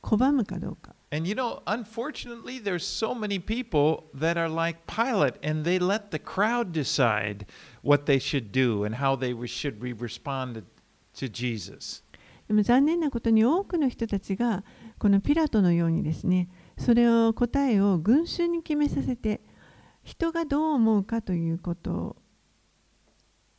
[0.02, 5.78] 拒むかどうか And you know, unfortunately, there's so many people that are like Pilate, and they
[5.80, 7.46] let the crowd decide
[7.82, 10.64] what they should do and how they should be responded
[11.14, 12.02] to Jesus.
[12.46, 14.64] でも残念なことに多くの人たちが
[14.98, 19.40] このピラトのようにですねそれを答えを群衆に決めさせて
[20.02, 22.16] 人がどう思うかということ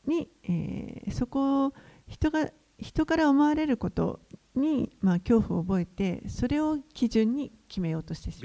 [0.05, 1.73] に、えーそこを
[2.07, 4.19] 人が人から思われること
[4.55, 8.41] に、まあ、恐怖を覚えてそれを基準に決めようとしてしまう。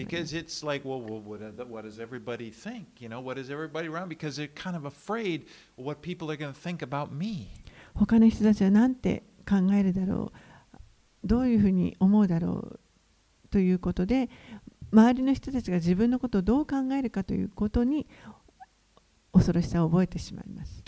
[7.94, 10.38] 他の人たちは何て考えるだろう。
[11.24, 12.80] どういうふうに思うだろう
[13.50, 14.30] ということで
[14.92, 18.06] 周りの人たちが自分のことをどう考えるかということに
[19.32, 20.82] 恐ろしさを覚えてしまいます。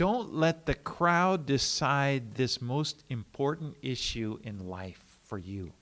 [5.29, 5.73] For you.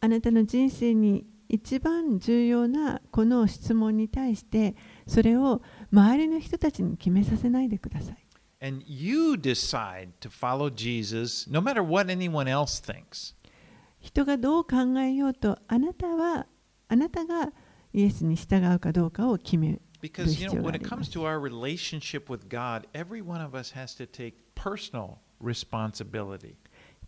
[0.00, 8.16] あなたの人生に一番重要なこの質問に対してそれを周りの人たちに決めさせないでください。
[8.60, 13.34] And you decide to follow Jesus no matter what anyone else thinks.
[14.00, 16.46] 人がどう考えようとあなたは
[16.88, 17.52] あなたが
[17.92, 23.72] イエスに従うかどうかを決め Because, you know, when it comes to our relationship with God, every one of us
[23.72, 26.54] has to take personal responsibility.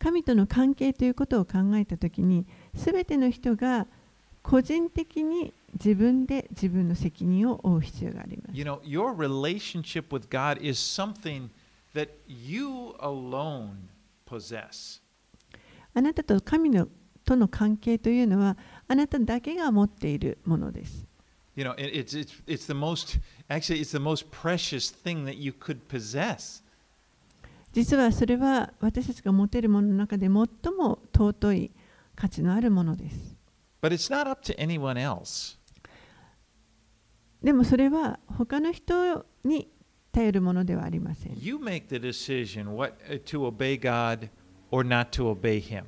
[0.01, 3.87] 神との関係ということを考えたときに全ての人が
[4.43, 8.57] 個人的に自分で自分の責任を負う必要があります。
[8.57, 11.51] You know, your relationship with God is something
[11.95, 13.73] that you alone
[14.27, 15.03] possess.
[15.93, 16.89] あなたと神の
[17.25, 18.57] との関係というのは
[18.89, 21.07] あなただけが持っているものです。
[21.57, 25.53] You know, it, it's, it's, it's the most, actually, it's the most precious thing that you
[25.53, 26.63] could possess.
[27.73, 31.71] 実はそれは私たちが持てるものの中で最も尊い
[32.17, 33.37] 価値のあるものです。
[33.81, 35.59] But it's not up to anyone else.
[37.43, 39.71] でもそれは他の人に
[40.13, 41.39] 頼るものではありません。
[41.39, 44.29] You make the decision what uh, to obey God
[44.71, 45.85] or not to obey Him.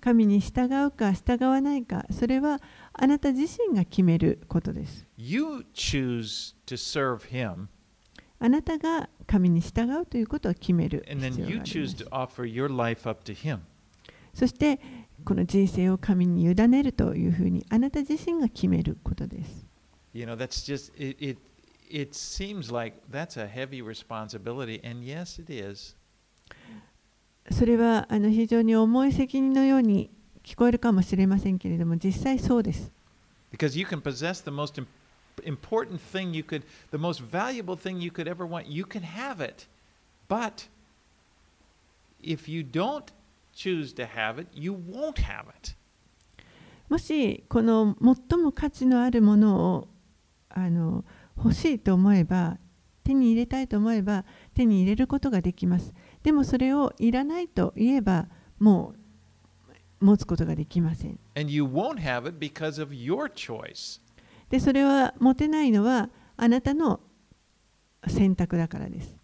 [0.00, 2.60] 神に従うか従わないか、それは
[2.92, 5.06] あなた自身が決めることです。
[5.16, 7.66] You choose to serve Him,
[8.42, 11.04] あなたが神に従うということを決める。
[14.32, 14.80] そして、
[15.26, 19.66] この人生を神に委ねるというふうに、あなた自身が決めることです。
[27.50, 30.10] それは非常に重い責任のように
[30.42, 32.90] 聞こえるかもしれませんけれども、実際そうです。
[35.43, 38.67] important thing you could, the most valuable thing you could ever want.
[38.67, 39.67] You can have it.
[40.27, 40.67] But
[42.21, 43.11] if you don't
[43.53, 45.75] choose to have it, you won't have it.
[46.87, 47.95] もしこの
[48.29, 49.87] 最も価値のあるものを
[50.49, 51.03] あの
[51.35, 52.57] 欲しいと思えば
[53.03, 55.93] 手に入れたいと思えば手に入れることができます。
[56.23, 58.27] でもそれをいらないと言えば
[58.59, 58.93] も
[60.01, 61.19] う持つことができません。
[61.35, 63.99] And you won't have it because of your choice.
[64.50, 67.00] でそれは持てないのはあなたの
[68.06, 69.16] 選択だからです。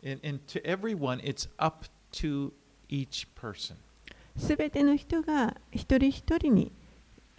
[4.37, 6.73] すべての人が一人一人に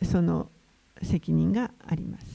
[0.04, 0.50] その
[1.02, 2.26] 責任があります。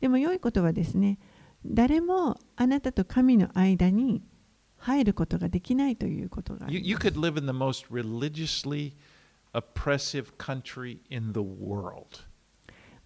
[0.00, 1.18] でも良いことはですね、
[1.64, 4.22] 誰もあなたと神の間に
[4.84, 8.92] 入ることができないということがあ You, り you ます could live in the most religiously
[9.52, 12.24] oppressive country in the world.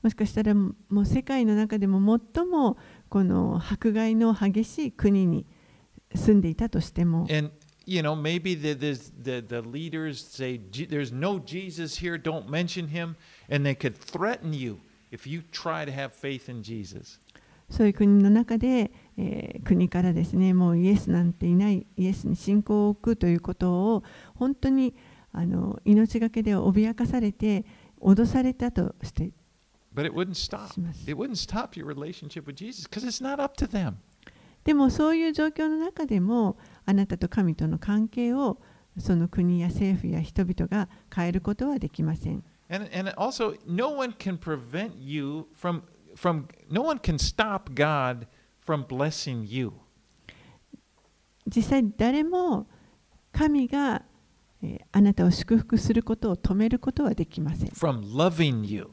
[0.02, 2.76] もしかしたらもう世界の中でも最も
[3.08, 5.44] この迫害の激しい国に
[6.14, 7.50] 住んでいたとしても And
[7.84, 12.48] you know, maybe the, the, the, the leaders say, "Je- There's no Jesus here, don't
[12.48, 13.16] mention him.
[13.50, 14.78] And they could threaten you
[15.10, 17.18] if you try to have faith in Jesus.
[17.70, 24.02] そういう国の中で、えー国からですねもうイエスなんていないイエスに信仰を置くということを
[24.34, 24.94] 本当に
[25.32, 27.66] あの命がけで脅かされて
[28.00, 29.30] 脅されたとして
[29.94, 30.72] But it wouldn't stop.
[30.72, 31.02] します。
[31.10, 33.94] It wouldn't stop your relationship with Jesus because it's not up to them.
[34.64, 38.58] でもそういう状況の中でもあなたと神との関係を
[38.98, 42.44] その国や政府や人々が変えることはできません。
[42.70, 45.82] And, and also, no one can prevent you from,
[46.18, 48.26] from, no one can stop God
[48.64, 49.72] from blessing you.
[51.46, 52.66] 実際誰も
[53.32, 54.02] 神が、
[54.62, 57.68] えーあなたを祝福することを止めることはできません。
[57.68, 58.88] from loving you,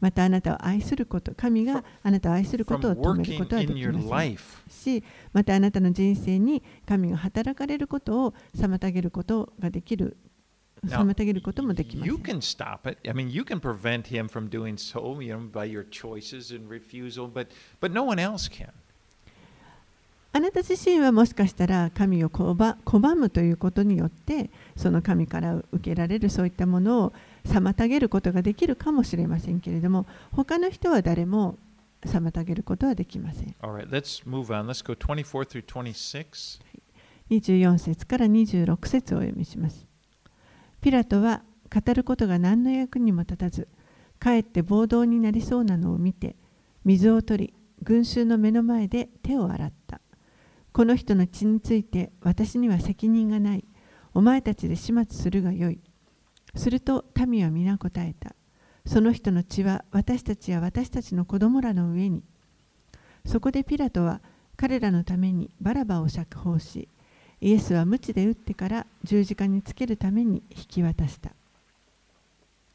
[0.00, 4.38] またあなたを愛すること、神があなたを愛することを止めることはできません。
[4.68, 10.16] し、またあなたの人生に神が働かれることを妨げることができる、
[10.86, 12.10] 妨げることもできます。
[20.36, 27.12] あなた自身はもしかしたら神を,拒むということによってその神から受けられるそういったものを
[27.44, 31.56] 妨げることができるかもしれませんけれども他の人は誰も
[32.04, 33.54] 妨げることはできません。
[37.30, 39.86] 24節から26節をお読みします。
[40.84, 41.42] ピラトは
[41.74, 43.68] 語ることが何の役にも立たず
[44.18, 46.36] かえって暴動になりそうなのを見て
[46.84, 50.02] 水を取り群衆の目の前で手を洗った
[50.72, 53.64] この人の血について私には責任がない
[54.12, 55.80] お前たちで始末するがよい
[56.54, 58.34] すると民は皆答えた。
[58.86, 62.22] その人の血は私たちや私たちの子供らの上に。
[63.24, 64.20] そこでピラトは
[64.56, 66.88] 彼らのためにバラバを釈放し、
[67.44, 71.32] イエスは鞭で打ってから十字架につけるために引き渡した。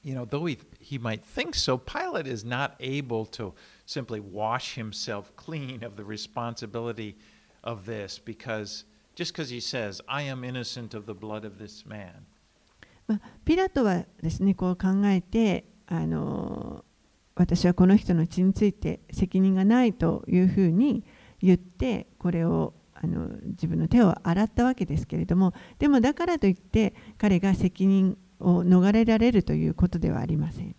[0.03, 3.53] You know, though he, he might think so, Pilate is not able to
[3.87, 7.15] simply wash himself clean of the responsibility
[7.63, 11.83] of this because just because he says, I am innocent of the blood of this
[11.87, 12.27] man.
[13.07, 16.85] まあ、ピラトはですねこう考えてあの
[17.33, 21.03] 私はこの人の血について責任がないというふうに
[21.41, 30.75] 言ってこれをあの自分の手を洗ったわけですけれどもでもだからといって彼が責任を逃れられるということではありません。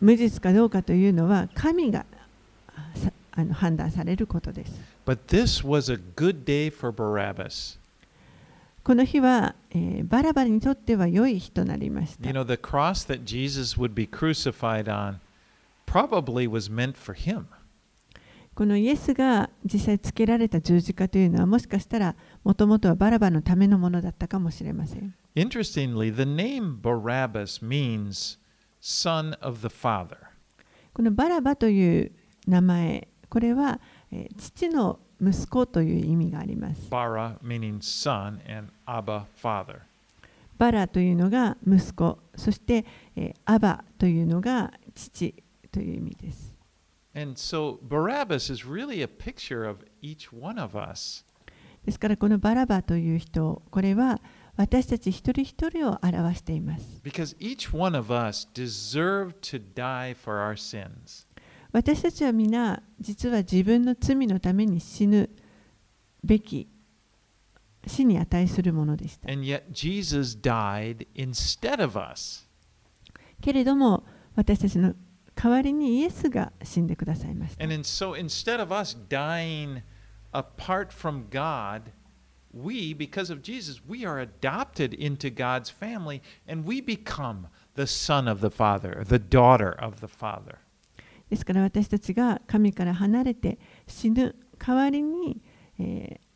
[0.00, 2.04] 無実かどうかというのは神が
[3.32, 4.72] あの判断されることです。
[5.06, 7.78] But this was a good day for Barabbas.
[8.82, 12.22] この日は、え、バラバラにとっては良い日となりました。
[15.90, 17.46] Probably was meant for him.
[18.54, 22.14] このイエスが実際つけられた十字架というのはもしかしたら
[22.44, 25.14] もともとはバラバのためのものだったかもしれません。
[25.34, 28.38] Interestingly, the name Barabbas means
[28.80, 30.16] son of the father.
[30.92, 32.12] このバラバという
[32.46, 33.80] 名前、これは、
[34.12, 36.88] えー父の息子という意味があります。
[36.90, 39.80] Bara meaning son and Abba father.
[40.58, 42.84] バラというのが息子、そして、
[43.16, 45.34] えーアバというのが父
[45.70, 46.54] という意味です。
[51.84, 54.20] ですからこのバラバという人、これは
[54.56, 57.00] 私たち一人一人を表しています。
[61.72, 65.30] 私たちは皆、実は自分の罪のために死ぬ
[66.22, 66.68] べき、
[67.86, 69.28] 死に値するものでした。
[73.40, 74.04] けれども、
[74.34, 74.94] 私たちの
[75.42, 79.82] 代わりにイエスが死んでくださいました And in, so instead of us dying
[80.32, 81.92] apart from God,
[82.52, 88.28] we, because of Jesus, we are adopted into God's family and we become the son
[88.28, 90.58] of the Father, the daughter of the Father.
[91.30, 95.40] ですから私たちが神から離れて死ぬ代わりに、
[95.78, 96.30] えー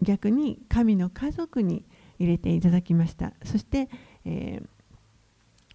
[0.00, 1.84] 逆に神の家族に
[2.18, 3.88] 入れていただきましたそして、
[4.24, 4.68] えー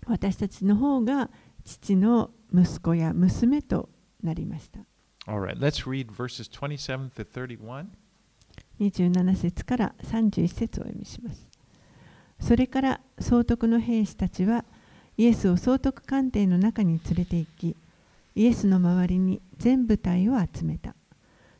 [0.09, 1.29] 私たちの方が
[1.67, 3.89] 父の息子や娘と
[4.23, 4.79] なりました
[5.25, 7.87] right, let's read verses 27 to 31.
[8.79, 11.49] 27節から31節をお読みします。
[12.39, 14.63] それから総督の兵士たちは
[15.17, 17.75] イエスを総督官邸の中に連れて行き、
[18.35, 20.95] イエスの周りに全部隊を集めた。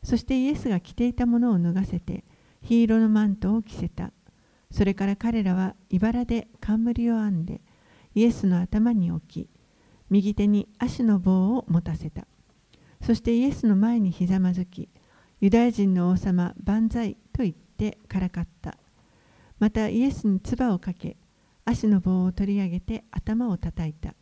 [0.03, 2.24] そしてイエスが着ていたものを脱がせて、
[2.66, 4.14] 黄色のマントを着せた。
[4.72, 7.60] それから彼らは茨で冠を編んで、
[8.16, 9.49] イエスの頭に置き、
[10.10, 12.28] 右手に足の棒を持たせた。
[13.01, 14.89] そしてイエスの前にひざまずき、
[15.39, 18.78] ユダヤ人の王様万歳と言ってからかった。
[19.60, 21.18] またイエスに唾をかけ、
[21.66, 24.14] 足の棒を取り上げて頭を叩いた。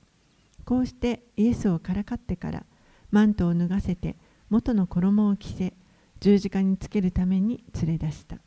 [0.65, 2.65] こうしてイエスをからかってから、
[3.11, 4.15] マントを脱がせて
[4.49, 5.73] 元の衣を着せ、
[6.19, 8.38] 十字架につけるために連れ出した。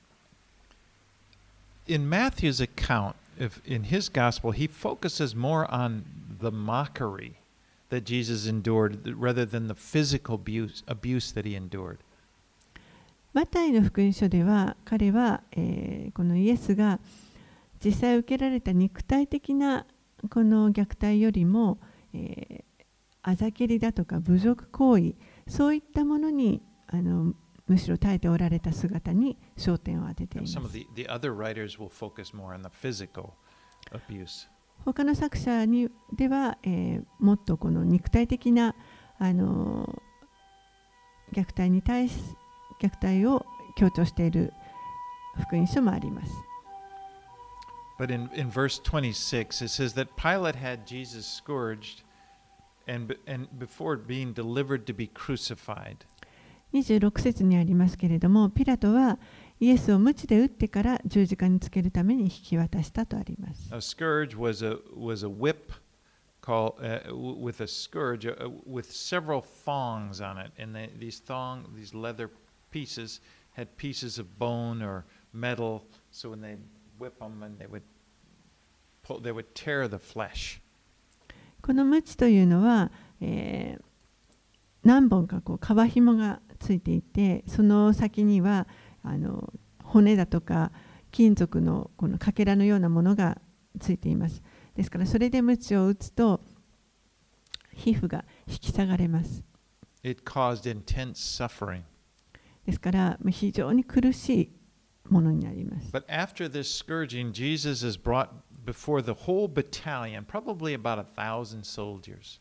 [1.87, 6.05] In Matthew's account, if in his gospel, he focuses more on
[6.41, 7.37] the mockery
[7.91, 11.99] that Jesus endured rather than the physical abuse, abuse that he endured.
[13.35, 16.99] マタイの福音書では彼は、えーこのイエスが
[17.85, 19.87] 実際受けられた肉体的な
[20.31, 21.79] この虐待よりも、
[22.15, 22.65] えー
[23.21, 25.15] あざけりだとか侮辱行為
[25.47, 27.35] そういったものにあの
[27.69, 30.55] むしろ耐えておられた姿に焦点を当てています.
[34.85, 38.75] 他の作者にでは、えーもっとこの肉体的な
[39.19, 40.03] あの
[41.33, 42.19] 虐待に対し
[42.81, 43.45] 虐待を
[43.77, 44.53] 強調している
[45.43, 46.33] 福音書もあります。
[47.99, 52.03] But in, in verse 26, it says that Pilate had Jesus scourged
[52.87, 55.97] and, and before being delivered to be crucified.
[55.99, 56.28] 26
[56.73, 59.19] 節にありますけれども、ピラトは
[59.61, 63.69] イエスを鞭で打ってから十字架につけるために引き渡したとあります。
[63.73, 65.73] A scourge was a, was a whip
[66.43, 70.53] called, uh, with a scourge uh, with several thongs on it.
[70.61, 72.31] And they, these thong, these leather
[72.71, 73.21] pieces
[73.57, 75.85] had pieces of bone or metal.
[76.11, 76.57] So when they
[76.99, 77.83] whip them and they would
[79.03, 80.61] pull, they would tear the flesh.
[81.61, 83.89] この鞭というのは、えー
[84.85, 88.67] 何本かこう皮紐がついていて、その先には
[89.03, 89.53] あの
[89.83, 90.73] 骨だとか
[91.11, 93.41] 金属のこのかけらのようなものが
[93.81, 94.43] ついています。
[94.75, 96.41] ですからそれで鞭を打つと
[97.73, 99.43] 皮膚が引き下がれます。
[100.03, 101.83] It caused intense suffering.
[102.67, 104.53] ですから非常に苦しい
[105.09, 105.91] ものになります。
[105.91, 108.29] But after this scourging, Jesus is brought
[108.65, 112.41] before the whole battalion, probably about a thousand soldiers.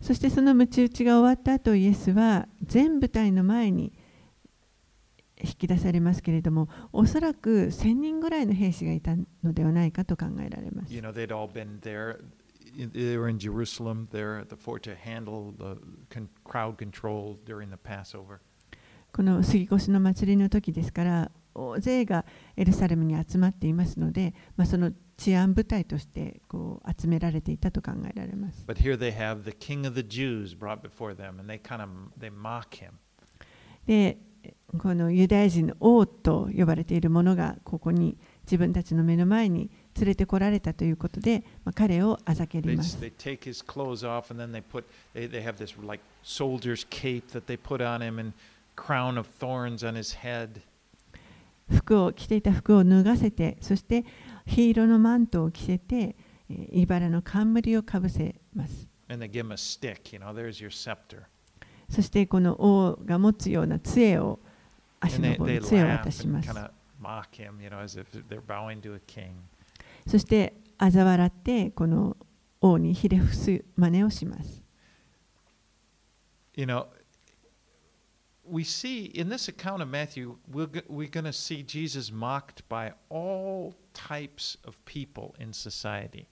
[0.00, 3.92] そしてその鞭打ちが終わった後イエスは全部隊の前に
[5.42, 12.20] 引き出されますけれどもおそらく1000人ぐらいの兵士がいたのではないかと考えられます You know, they'd all been there.
[12.76, 15.80] They were in Jerusalem there at the fort to handle the
[16.10, 18.40] con- crowd control during the Passover.
[19.12, 22.26] この杉越の祭りの時ですから大勢が
[22.56, 31.82] エルサレムに集まっていますので、まあ、その治安部隊としてこう集められていたと考えられます But here they have the king of the Jews brought before them, and they kind
[31.82, 31.88] of
[32.18, 32.90] they mock him.
[33.86, 34.18] で
[34.78, 45.74] このユダヤ人の王と呼ばれている者がここに自分たちの目の前に連れてこられたということで、まあ、彼をあざけ They, ります they take his clothes off, and then they put they, they have this
[45.84, 48.32] like soldier's cape that they put on him, and
[48.76, 50.60] crown of thorns on his head.
[51.68, 54.04] 服を着ていた服を脱がせてそして
[54.46, 56.16] 灰色のマントを着せて、
[56.48, 58.86] 茨の冠をかぶせます。
[61.88, 64.38] そしてこの王が持つような杖を、
[65.00, 66.48] 足の棒に杖を渡します。
[70.06, 72.16] そして、嘲笑って、この
[72.60, 74.62] 王にひれ伏す真似をします。
[78.45, 82.93] we see in this account of Matthew, we're, go- we're going to see Jesus mocked by
[83.09, 86.27] all types of people in society.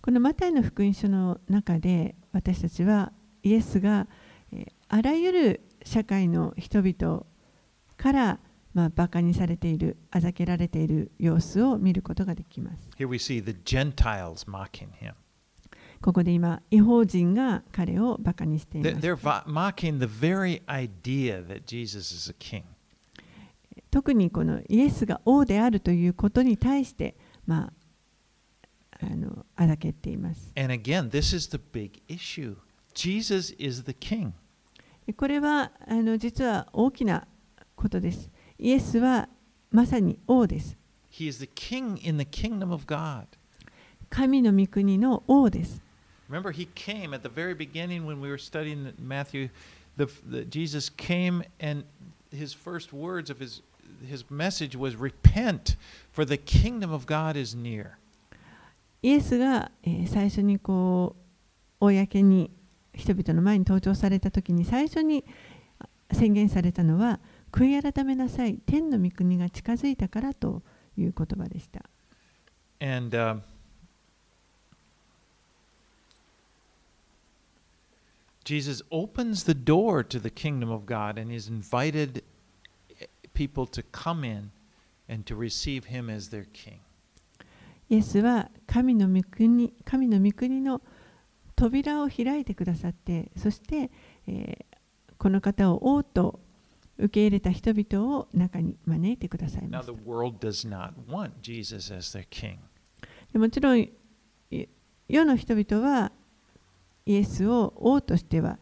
[0.00, 4.06] このマタイの福音書の中で私たちはイエスが
[4.52, 7.26] えーあらゆる社会の人々
[7.98, 8.38] から
[8.72, 15.12] まあバカにされているあざけられている様子を見ることができます Here we see the Gentiles mocking him.
[16.03, 19.01] ここで今、違法人が彼をバカにしているす。
[23.89, 27.15] 特にこのイエスが王であるということに対して、
[27.47, 27.71] ま
[28.99, 30.51] あ、あの、あらけています。
[35.15, 37.25] これは、あの、実は大きな
[37.77, 38.29] ことです。
[38.59, 39.29] イエスは
[39.71, 40.77] まさに王です。
[44.09, 45.81] 神の御国の王です。
[46.28, 49.48] Remember, he came at the very beginning when we were studying the- Matthew.
[49.96, 51.84] The, the, Jesus came, and
[52.30, 53.62] his first words of his
[54.06, 55.76] his message was, "Repent,
[56.12, 57.92] for the kingdom of God is near."
[59.02, 61.16] イエスが、えー最初にこ
[61.80, 62.50] う公に
[62.94, 65.24] 人々の前に登場された時に最初に
[65.78, 67.20] あ宣言されたのは
[67.52, 70.62] 悔い改めなさい天の御国が近づいたからと
[70.96, 71.82] いう言葉でした
[72.80, 73.40] And um,
[78.43, 82.23] Jesus opens the door to the kingdom of God and he's invited
[82.99, 84.51] eh, people to come in
[85.07, 86.79] and to receive him as their king.
[87.89, 90.81] イエスは神の御国神の御国の
[91.55, 93.91] 扉を開いてくださってそして、
[94.27, 94.73] えー
[95.23, 96.41] この方を王と
[96.97, 99.83] 受け入れた人々を中に招いてくださいま Now,
[100.51, 100.93] した.
[103.31, 103.89] でもちろんい
[105.07, 106.11] 世の人々は
[107.05, 108.57] イエスを王としては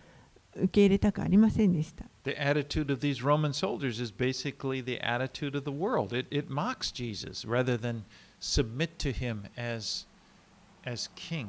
[0.56, 2.06] 受け入れたくありませんでした。
[2.24, 6.16] The attitude of these Roman soldiers is basically the attitude of the world.
[6.16, 8.04] It, it mocks Jesus rather than
[8.40, 10.08] submit to him as,
[10.86, 11.48] as king.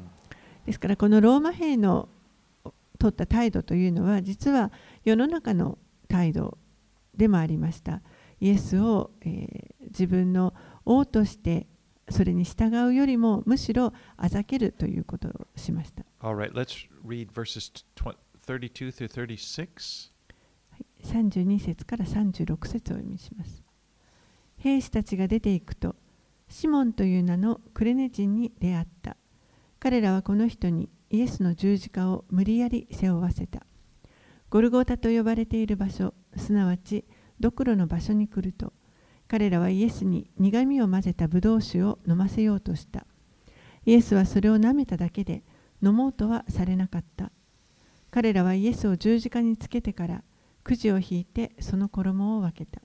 [0.66, 2.08] ですからこのローマ兵の
[2.98, 4.70] 取った態度というのは実は
[5.04, 5.76] 世の中の
[6.08, 6.56] 態度
[7.16, 8.00] でもありました。
[8.40, 11.66] イエスを、えー自分の王として
[12.12, 16.04] それに従うよりもむしろあざけるということをしました。
[16.20, 20.12] Right, let's read verses tw- 32 through 36.
[21.04, 23.62] 32節から36節をお読みします。
[24.58, 25.96] 兵士たちが出ていくと、
[26.48, 29.16] シモンという名のクレネ人に出会った。
[29.80, 33.66] 彼らはこの人にイエスの十字架を無理やり背負わせた。
[34.50, 37.04] ゴルゴータと呼ばれている場所、すなわち
[37.40, 38.72] ドクロの場所に来ると、
[39.32, 43.06] 彼らはイエスに苦みを混ぜたブドウ酒を飲ませようとした。
[43.86, 45.42] イエスはそれを舐めただけで
[45.82, 47.32] 飲もうとはされなかった。
[48.10, 50.22] 彼らはイエスを十字架につけてから
[50.62, 52.82] くじを引いてその衣を分けた。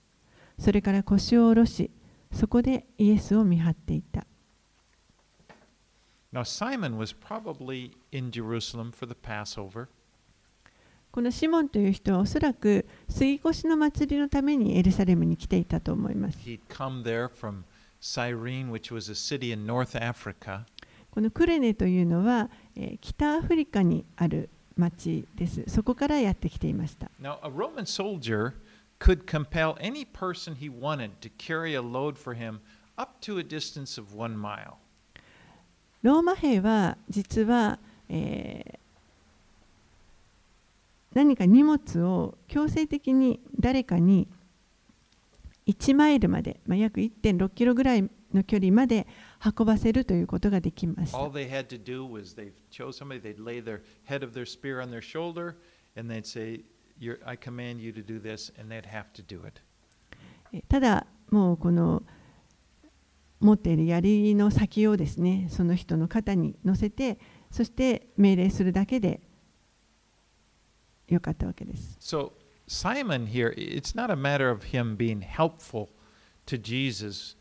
[0.57, 1.91] それから腰を下ろし、
[2.31, 4.25] そこでイエスを見張っていた。
[6.31, 9.89] Now, Simon was probably in Jerusalem for the Passover.
[11.17, 16.37] このシモンという人はおそらく杉越の祭りのためにエルサレムに来ていたと思います。
[21.09, 25.63] このクレネというのは、えー、北アフリカにある町です。
[25.65, 27.09] そこからやってきていました。
[36.03, 38.86] ローマ兵は実は、えー、
[41.17, 44.27] 何か荷物を強制的に誰かに
[45.65, 49.07] 1マイルまで、まあ、約1.6キロぐらいの距離まで
[49.43, 51.15] 運ばせるということができます
[60.61, 60.69] た。
[60.69, 62.03] ただ、もうこの
[63.39, 67.17] 持っている槍の先をですね、その人の肩に乗せて、
[67.49, 69.21] そして命令するだけで
[71.07, 71.97] よかったわけです。
[71.99, 72.33] So,
[72.67, 75.89] Simon here, it's not a matter of him being helpful
[76.45, 77.37] to Jesus.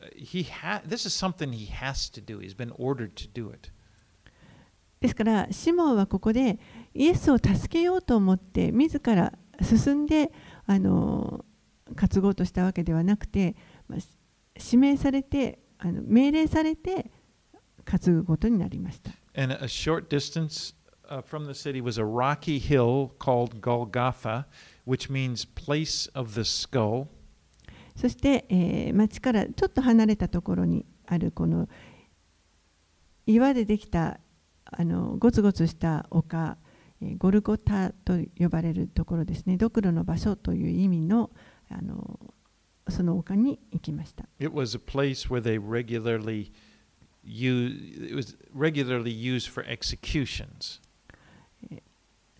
[0.00, 2.40] Uh, He ha- this is something he has to do.
[2.40, 3.70] He's been ordered to do it.
[5.00, 6.58] ですからシモンはここで
[6.92, 9.32] イエスを助けようと思って自ら
[9.62, 10.32] 進んで
[10.66, 11.44] あの
[11.94, 13.54] 担ごうとしたわけではなくて、
[13.86, 14.08] まあ、し
[14.72, 17.12] 指名されてあの命令されて
[17.84, 19.12] 担ぐことになりました。
[19.40, 20.74] And a short distance
[21.08, 24.46] uh, from the city was a rocky hill called Golgotha,
[24.84, 27.08] which means place of the skull.
[27.96, 31.68] そして、えー町からちょっと離れたところにあるこの
[33.26, 34.20] 岩でできた
[34.64, 36.56] あのゴツゴツした丘、
[37.02, 41.30] えーゴルゴタと呼ばれるところですねドクロの場所という意味の
[41.70, 42.20] あの
[42.88, 46.52] その丘に行きました It was a place where they regularly
[47.22, 47.72] use,
[48.10, 50.80] it was regularly used for executions.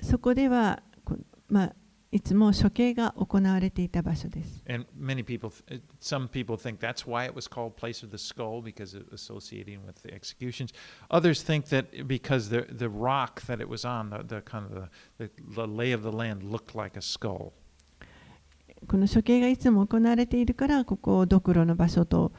[0.02, 1.16] そこではこ
[1.48, 1.72] まあ、
[2.10, 5.50] いつも処刑が行われていた場所です And many people,
[6.00, 9.20] some people think that's why it was called place of the skull because it was
[9.20, 10.72] associating with the executions.
[11.10, 14.88] Others think that because the the rock that it was on, the, the kind of
[15.18, 17.52] the, the, lay of the land looked like a skull.
[18.86, 22.32] この処刑がいつも行われているからここをドクロの場所と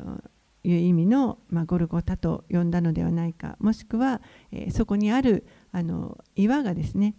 [0.00, 0.22] うん
[0.64, 7.14] いう意味の、まあ、ゴルゴタと呼んだのではないかもしくは、えーそこにあるあの岩がですね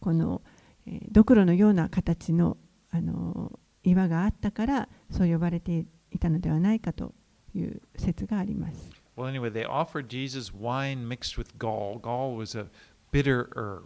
[0.00, 0.42] この、
[0.86, 2.56] えードクロのような形の
[2.90, 7.14] あの岩があったからそう呼ばれていたのではないかと
[7.54, 8.90] いう説があります。
[9.16, 11.98] Well, anyway, they offered Jesus wine mixed with gall.
[11.98, 12.66] Gall was a
[13.12, 13.84] bitter herb.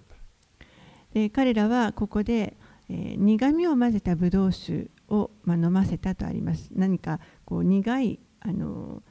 [1.13, 2.57] で彼らはここで、
[2.93, 6.69] え、苦味を混ぜたブドウ酒を、ま、飲ませたとあります。
[6.75, 9.03] 何かこう苦い、あの、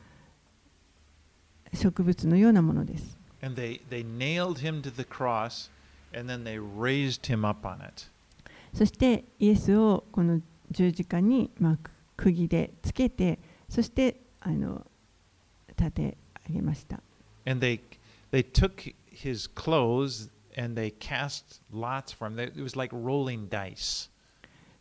[1.74, 3.18] 植物のようなものです。
[8.74, 11.78] そしてイエスをこの十字架に、ま、
[12.18, 14.86] 釘でつけて、そしてあの
[15.78, 16.18] 立て
[16.50, 17.02] 上げました。
[20.57, 22.37] and they cast lots for him.
[22.37, 24.11] They- It was like rolling dice.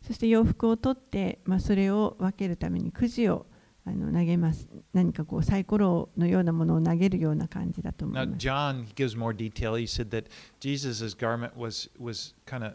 [0.02, 3.46] そして洋服を取って、まあ、それを分けるためにくじを
[3.86, 9.76] あの投げます何かこうサイコロのようなものを投げるような感じだと思 Now, います John he gives more detail.
[9.76, 10.26] He said that
[10.60, 12.74] Jesus' garment was, was kind of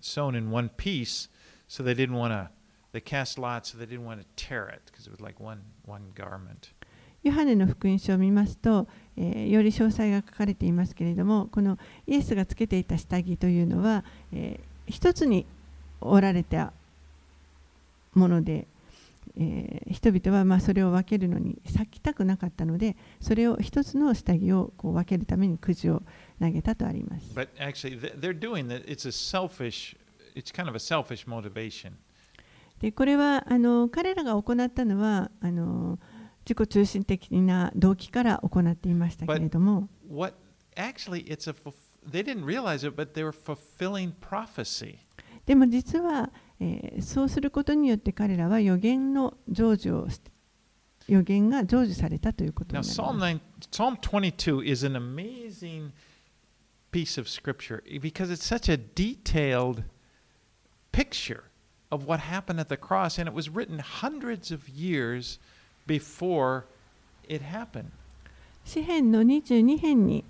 [0.00, 1.28] sewn in one piece,
[1.68, 2.48] so they didn't want to,
[2.92, 5.60] they cast lots, so they didn't want to tear it because it was like one,
[5.84, 6.70] one garment.
[7.25, 15.47] ヨハネの福音書を見ますと、えーより詳細が書かれていますけれどもこのイエスがつけていた下着というのは、えー一つに
[16.01, 16.71] 折られた
[18.13, 18.67] もので、
[19.37, 26.03] えー人々はまあそれを分けるのに避きたくなかったのでそれを一つの下着をこう分けるためにくじを
[26.39, 27.33] 投げたとあります。
[27.33, 28.85] But actually, th- they're doing that.
[28.85, 29.95] It's a selfish,
[30.35, 31.93] it's kind of a selfish motivation.
[32.81, 35.97] でこれはあの彼らが行ったのはあの
[36.45, 39.89] 自己中心的な動機から行っていましたけれども。
[40.09, 40.35] What
[40.75, 41.73] actually, it's a, fulf-
[42.09, 44.99] they didn't realize it, but they were fulfilling prophecy.
[45.45, 50.21] でも実は、えーそうすることによって彼らは予言の成就をし
[51.07, 55.91] 予言が成就されたということに Now, なります Psalm 9, Psalm 22 is an amazing
[56.91, 59.83] piece of scripture because it's such a detailed
[60.91, 61.43] picture
[61.91, 65.37] of what happened at the cross, and it was written hundreds of years
[65.87, 66.63] before
[67.27, 67.85] it happened.
[68.65, 70.23] 詩編の22編に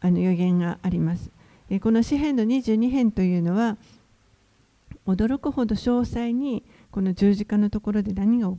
[0.00, 1.30] あの予言があります。
[1.68, 3.76] でこの詩編の22編というのは
[5.06, 8.52] 驚くほど詳細にこの十字架のところで何が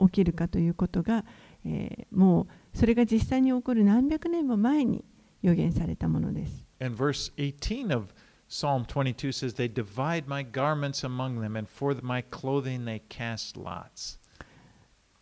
[0.00, 1.24] 起きるかということが、
[1.64, 2.46] えーもう
[2.76, 5.04] それが実際に起こる何百年も前に
[5.42, 6.66] 予言されたものです。
[6.80, 8.08] And verse 18 of
[8.48, 13.56] Psalm 22 says, They divide my garments among them, and for my clothing they cast
[13.56, 14.18] lots.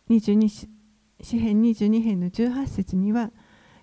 [0.09, 0.69] 22し
[1.21, 3.31] 詩編22編の18節には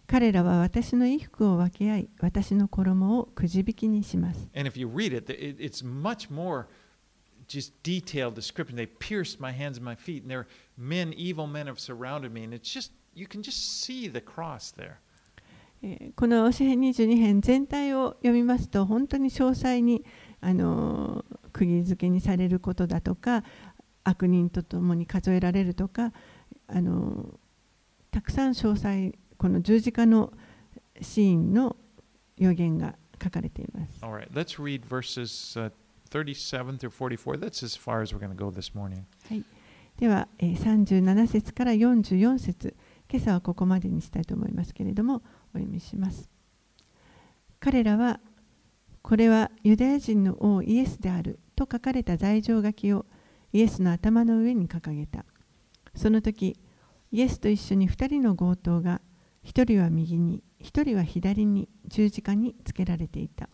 [0.07, 6.67] 彼らは私の衣服を分け合い私の衣をくじ引きにします And if you read it, it it's much more
[7.51, 8.77] just detailed description.
[8.77, 10.47] They pierced my hands and my feet, and their
[10.79, 12.45] men, evil men, have surrounded me.
[12.45, 14.99] And it's just, you can just see the cross there.
[15.83, 20.05] えーこの詩編22編全体を読みますと本当に詳細に
[20.41, 23.43] あのー釘付けにされることだとか
[24.05, 26.13] 悪人と共に数えられるとか
[26.67, 27.35] あのー
[28.13, 30.33] たくさん詳細この十字架の
[31.01, 31.77] シーンの
[32.37, 34.05] 予言が書かれています。
[34.05, 35.71] All right, let's read verses uh,
[36.11, 37.39] 37 through 44.
[37.39, 39.05] That's as far as we're going to go this morning.
[39.97, 42.75] では、えー37節から44節
[43.11, 46.29] 今朝はここまでにしたいと思いますけれどもお読みします
[47.59, 48.21] 彼らは
[49.03, 53.05] これはユダヤ人の王イエスであると書かれた罪状書きを
[53.53, 55.25] イエスの頭の上に掲げた。
[55.95, 56.57] その時
[57.13, 59.01] イエスと一緒に2人の強盗が
[59.45, 63.49] 1人は右に1人は左に十字架につけられていた。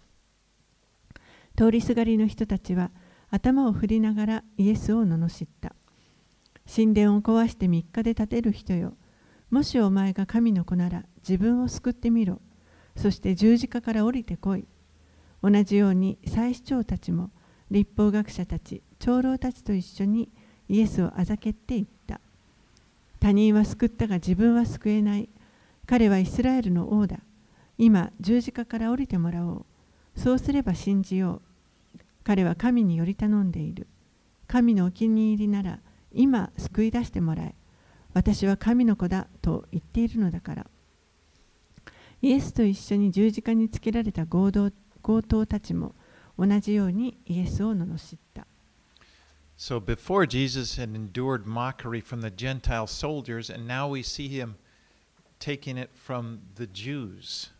[1.57, 2.91] 通りすがりの人たちは
[3.31, 5.75] 頭を振りながらイエスを罵った。
[6.73, 8.95] 神殿を壊して3日で建てる人よ。
[9.51, 12.41] もしお前が神の子なら自分を救ってみろ。
[12.97, 14.67] そして十字架から降りてこい。
[15.43, 17.31] 同じように祭司長たちも
[17.71, 20.29] 立法学者たち長老たちと一緒に
[20.69, 22.21] イエスをあざけって言った。
[23.21, 25.29] 他人は救ったが自分は救えない。
[25.87, 27.19] 彼はイスラエルの王だ。
[27.79, 29.65] 今十字架から降りてもらおう。
[30.17, 31.43] そうすれば信じよ
[31.97, 31.99] う。
[32.25, 33.87] 彼は神により頼んでいる。
[34.49, 35.79] 神のお気に入りなら
[36.13, 37.55] 今救い出してもらえ。
[38.15, 39.27] 私は神の子だ。
[39.43, 40.67] と言っているのだから。
[42.23, 45.95] イエスと一緒に十字架につけられた強盗強盗たちも
[46.39, 48.47] 同じようにイエスを罵った。
[49.59, 54.57] So before Jesus had endured mockery from the Gentile soldiers, and now we see him
[55.39, 57.51] taking it from the Jews.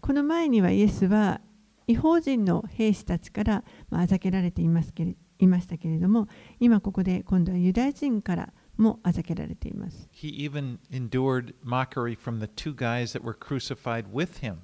[0.00, 1.40] この前にはイエスは
[1.86, 6.28] 違法人の兵士たちからまああざけられていますけれいましたけれども
[6.60, 10.08] 今ここで今度はユダヤ人からもあざけられています。
[10.12, 14.58] He even endured mockery from the two guys that were crucified with him.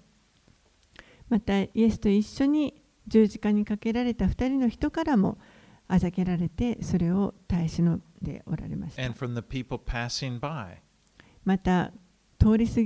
[1.29, 5.39] またイエスと一緒に十字架にかけられた2人の人からも
[5.87, 10.77] あざけられてそれを耐え忍んでおられました and from the people passing by.
[11.45, 11.93] また
[12.39, 12.81] 通りす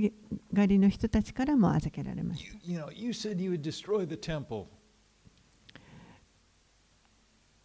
[0.53, 4.65] がりの人たちからもあざけられました You, you know, you said you would destroy the temple.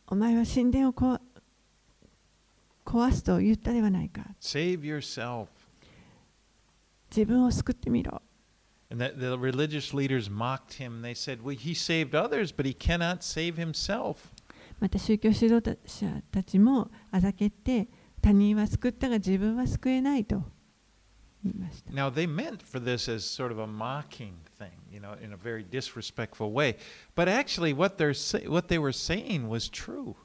[0.09, 1.19] お前は神殿をこ
[2.85, 5.47] 壊すと言ったではないか Save yourself.
[7.11, 8.21] 自分を救ってみろ
[8.90, 11.02] And that the religious leaders mocked him.
[11.02, 14.32] They said, Well, he saved others, but he cannot save himself.
[14.80, 17.88] また宗教指導者たちもあざけて
[18.22, 20.44] 他人は救ったが自分は救えないと
[21.44, 25.38] 言いました Now, they meant for this as sort of a mocking thing, you know, in a
[25.38, 26.78] very disrespectful way.
[27.16, 30.16] But actually, what, they're say- what they were saying was true.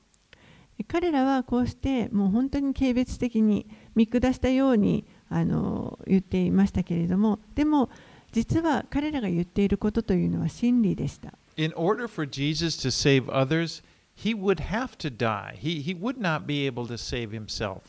[0.87, 7.91] 彼らはこうしてもう本当に軽蔑的に見下したようにあの言っていましたけれどもでも
[8.34, 13.84] 実は彼らが言っていることというのは真理でした In order for Jesus to save others,
[14.16, 15.56] he would have to die.
[15.56, 17.82] He, he would not be able to save himself.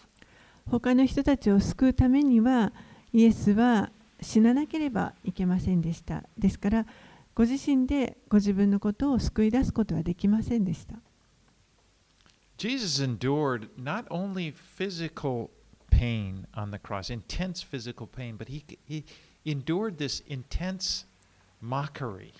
[0.70, 2.72] 他の人たちを救うためには
[3.12, 3.90] イエスは
[4.20, 6.86] 死ななければいけませんでしたですから
[7.34, 10.95] ご自身でご自分のことを救い出すことはできませんでした
[12.57, 15.51] Jesus endured not only physical
[15.90, 19.05] pain on the cross, intense physical pain, but he, he
[19.45, 21.07] endured this intense
[21.62, 22.32] mockery.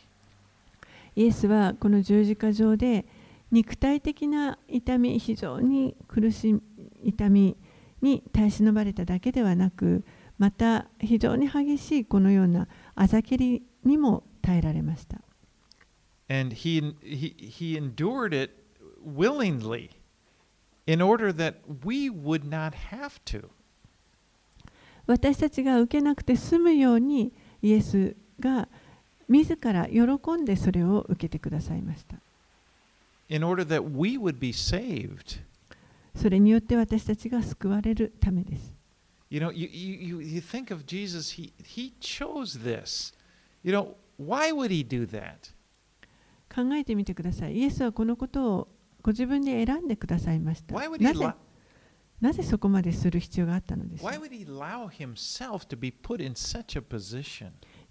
[1.17, 3.05] イエスはこの十字架上で
[3.53, 6.61] 肉体的な痛み非常に苦しい
[7.05, 7.57] 痛み
[8.03, 10.03] に耐え忍ばれただけではなく
[10.39, 15.21] また非常に激しいこのようなあざけりにも耐えられました
[16.29, 18.51] And he, he, he endured it
[19.05, 19.91] willingly
[20.87, 23.51] in order that we would not have to.
[25.07, 27.33] 私たちが受けなくて済むように
[27.63, 28.69] イエスが
[29.29, 30.01] 自ら喜
[30.41, 32.17] んでそれを受けてくださいました
[33.29, 35.41] In order that we would be saved.
[36.15, 38.75] それによって私たちが救われるためです
[39.31, 43.15] You know, you, you, you, think of Jesus, he, he chose this.
[43.65, 45.53] You know, why would he do that?
[46.55, 48.69] 考えてみてくださいイエスはこのことを
[49.03, 51.35] ご自分で選んでくださいました Why would he なぜ
[52.21, 54.05] なぜそこまでする必要があったのです？
[54.05, 54.09] か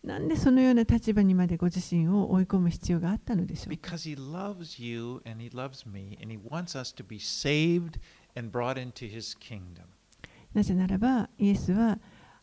[0.04, 3.92] なんでそのような立場にまでご自身を追い込む必要があったのでしょうか？
[10.54, 12.00] なぜならば、イエスは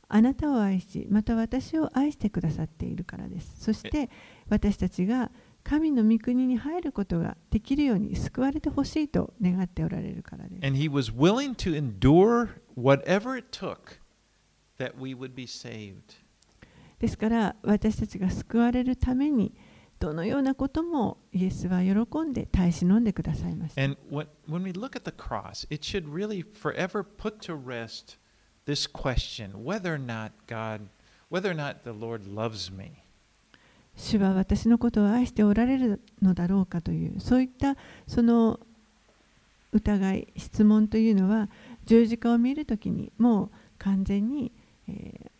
[0.09, 3.55] あなたを愛し、また私を愛してくださっているからです。
[3.61, 4.11] そして
[4.49, 5.31] 私たちが、
[5.63, 10.65] 神の御国に入ることができるように救われてほしいと願っておられるからです。
[16.99, 19.55] ですから私たちが救われるために
[19.99, 23.83] どのようなこともイエスは喜んで耐え飲んでくださいました。
[33.97, 37.77] 主は私のことを愛しておられるのだろうかというそういった
[38.07, 38.59] その
[39.73, 41.49] 疑い質問というのは
[41.85, 44.51] 十字架を見るときにもう完全に、
[44.89, 45.31] えー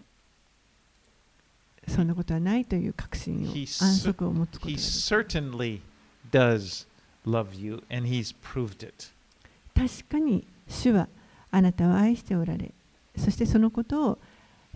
[1.89, 5.81] そんなことはないという確信を He 安息を持つことできる certainly
[6.31, 6.87] does
[7.27, 9.09] love you, and He's proved it.
[9.75, 11.09] 確かに主は
[11.51, 12.71] あなたを愛しておられ
[13.19, 14.19] そしてそのことを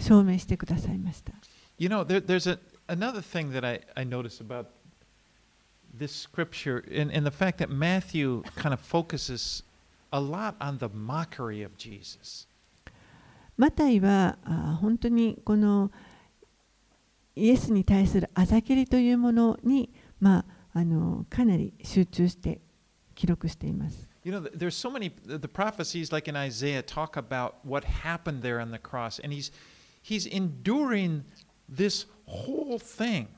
[0.01, 1.33] 証明してくださいました
[1.79, 4.68] You know, there, there's a, another thing that I, I notice about
[5.94, 9.64] this scripture, and, and the fact that Matthew kind of focuses
[10.12, 12.46] a lot on the mockery of Jesus.
[13.58, 15.92] マタイはあ本当にこの
[17.36, 19.90] イエスに対するあざけりというものに、
[20.22, 22.62] まあ、あのかなり集中して
[23.16, 24.08] 記録しています。
[24.24, 27.86] You know, th- there's so many, the the prophecies like in Isaiah talk about what
[27.86, 29.52] happened there on the cross, and he's,
[30.02, 31.24] he's enduring
[31.69, 33.29] this whole thing.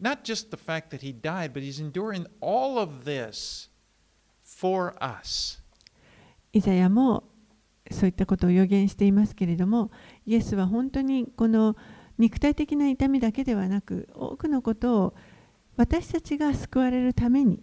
[0.00, 3.68] Not just the fact that he died, but he's enduring all of this
[4.42, 5.60] for us.
[6.52, 7.24] イザヤも
[7.90, 9.90] そういったことを予言していますけれども、
[10.26, 11.76] イエスは本当にこの
[12.18, 15.14] 肉体的な痛みだけではなく、多くのことを
[15.76, 17.60] 私たちが救われるために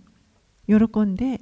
[0.68, 1.42] 喜んで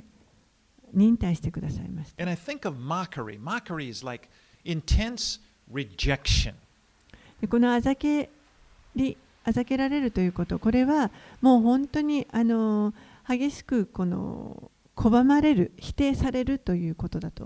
[0.91, 2.24] 忍耐してくださいました。
[2.24, 3.39] And I think of mockery.
[3.39, 4.28] Mockery is like
[4.65, 5.39] intense
[5.71, 6.53] rejection.
[7.41, 8.30] でこのあざけ
[8.96, 12.94] りあざけられるということこれはもう本当にあの
[13.28, 17.46] 激しくこの拒まれる否定されるということだと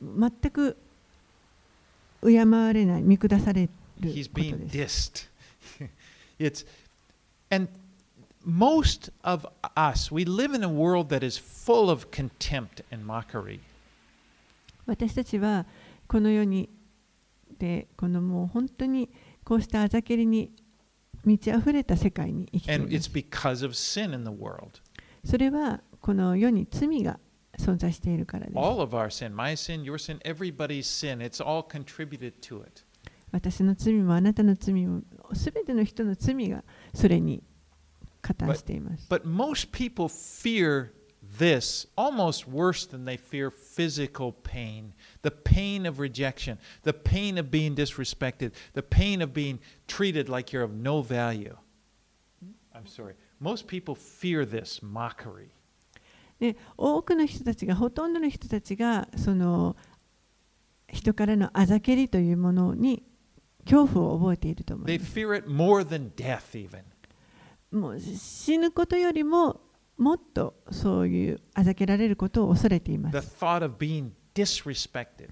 [0.00, 0.76] 全く。
[2.22, 3.68] 敬われない、見下され
[4.00, 4.08] る
[11.24, 12.84] is full of contempt
[14.86, 15.66] 私たちは
[16.06, 16.68] このように
[17.58, 19.10] てこのもう本当に
[19.44, 20.50] こうしたあざけりに
[21.24, 22.84] 満ち溢れた世界に生きている
[25.24, 27.18] それはこの世に罪が
[27.58, 28.58] 存在しているからです。
[29.10, 30.20] Sin, sin, sin,
[33.30, 35.02] 私の罪もあなたの罪も
[35.34, 37.42] すべての人の罪がそれに
[38.22, 39.06] 加担しています。
[39.10, 40.90] But, but
[41.37, 47.49] this almost worse than they fear physical pain the pain of rejection, the pain of
[47.49, 51.55] being disrespected, the pain of being treated like you're of no value.
[52.75, 53.13] I'm sorry.
[53.39, 55.49] Most people fear this mockery.
[56.39, 59.77] で多くの人たちがほとんどの人たちがその
[60.89, 63.03] 人からのあざけりというものに
[63.63, 65.13] 恐怖を覚えていると思い They ます。
[65.13, 66.81] fear it more than death, even.
[67.71, 69.61] もう死ぬことよりも
[69.98, 73.36] もっとそういうあざけられることを恐れていま The す。
[73.38, 75.30] thought of being disrespected.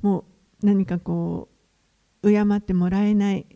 [0.00, 0.24] も
[0.62, 1.48] う何かこ
[2.22, 3.46] う敬ってもらえない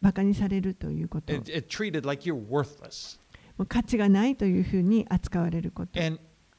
[0.00, 3.18] バカにされるということ It, it treated like you're worthless.
[3.58, 6.18] もう価値がないというふうに扱われること And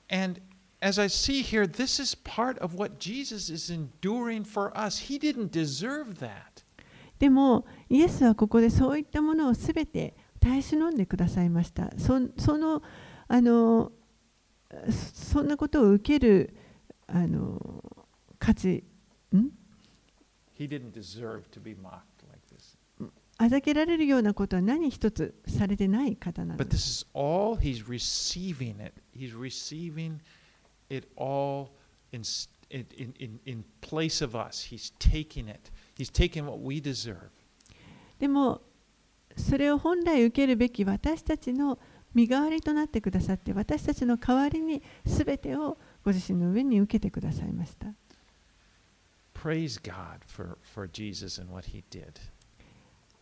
[0.09, 0.39] and
[0.79, 5.07] as I see here, this is part of what Jesus is enduring for us.
[5.11, 6.63] He didn't deserve that.
[7.17, 12.83] でもイエスはここでそういったものをすべて耐え忍んでくださいましたそその
[13.27, 13.91] あの
[15.13, 16.55] そんなことを受ける
[17.07, 17.83] あの
[18.39, 18.83] 価値
[19.33, 19.49] ん
[20.57, 22.77] ？He didn't deserve to be mocked like this.
[23.37, 27.05] あざけられるようなことは何一つされてない方なんです。
[38.19, 38.61] でも、
[39.37, 41.77] それを本来受けるべき私たちの
[42.13, 47.87] 身代わりとなってくださって私たちの代わりに全てをご自身の上に受けてくださいました
[49.33, 52.07] Praise God for, for Jesus and what he did.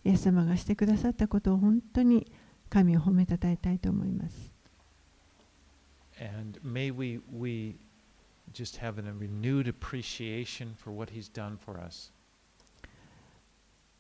[0.06, 2.26] イエス様がしてくださったことを本当に
[2.70, 4.52] 神を褒めたたえたいと思います
[6.18, 7.76] And may we we
[8.54, 12.12] just have a renewed appreciation for what he's done for us.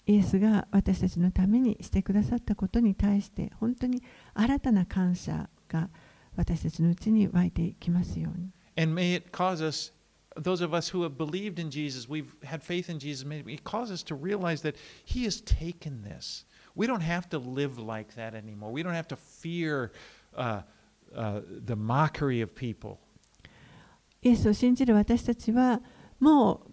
[0.08, 4.04] イエスが私たちのためにしてくださったことに対して本当に
[4.34, 5.90] 新たな感謝が
[6.36, 8.52] 私たちのうちに湧いてきますように。
[8.78, 9.94] And may it cause us,
[10.36, 13.64] those of us who have believed in Jesus, we've had faith in Jesus, may it
[13.64, 14.76] cause us to realize that
[15.06, 16.46] He has taken this.
[16.76, 18.72] We don't have to live like that anymore.
[18.72, 19.92] We don't have to fear
[20.36, 20.62] uh,
[21.16, 23.00] uh, the mockery of people.
[24.22, 25.82] イエスを信じる私たちは
[26.20, 26.72] もう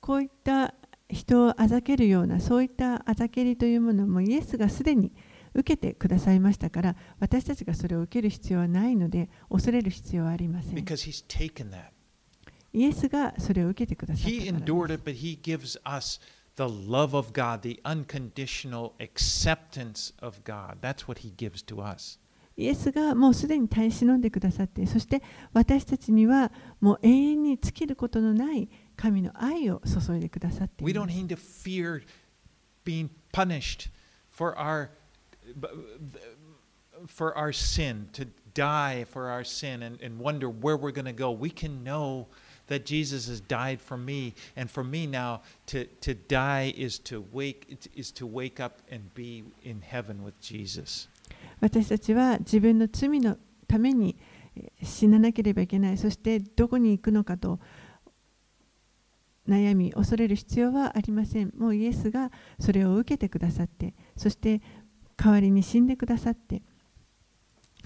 [0.00, 0.74] こういった
[1.08, 5.12] 人をあざけるようなそういったあざけりというものもイエスがすでに
[5.54, 11.90] 受けてくださいましたから私たちがそれを受ける必要はないので恐れる必要はありません Because He's taken that.
[12.72, 16.20] イエスがそれを受けてくださった He から endured で it, but He gives us
[16.56, 20.78] the love of God, the unconditional acceptance of God.
[20.80, 22.18] That's what He gives to us.
[22.58, 26.50] イエスがもうすでに耐え忍んでくださってそして私たちには
[26.80, 32.02] もう永遠に尽きることのない神の愛を注いでくださってい We ま don't す need to fear
[32.84, 33.90] being punished
[34.30, 34.90] for our
[37.06, 41.12] for our sin, to die for our sin and, and wonder where we're going to
[41.12, 41.30] go.
[41.30, 42.26] We can know
[42.68, 47.24] that Jesus has died for me, and for me now to, to die is to
[47.32, 51.08] wake is to wake up and be in heaven with Jesus.
[51.60, 53.36] 私たちは自分の罪の
[53.66, 54.16] ために
[54.56, 57.58] えー死ななければいけないそしてどこに行くのかと
[59.48, 61.52] 悩み、恐れる必要はありません。
[61.56, 64.60] もうイエスがそれを受けてくださって、そして
[65.16, 66.62] 代わりに死んでくださって、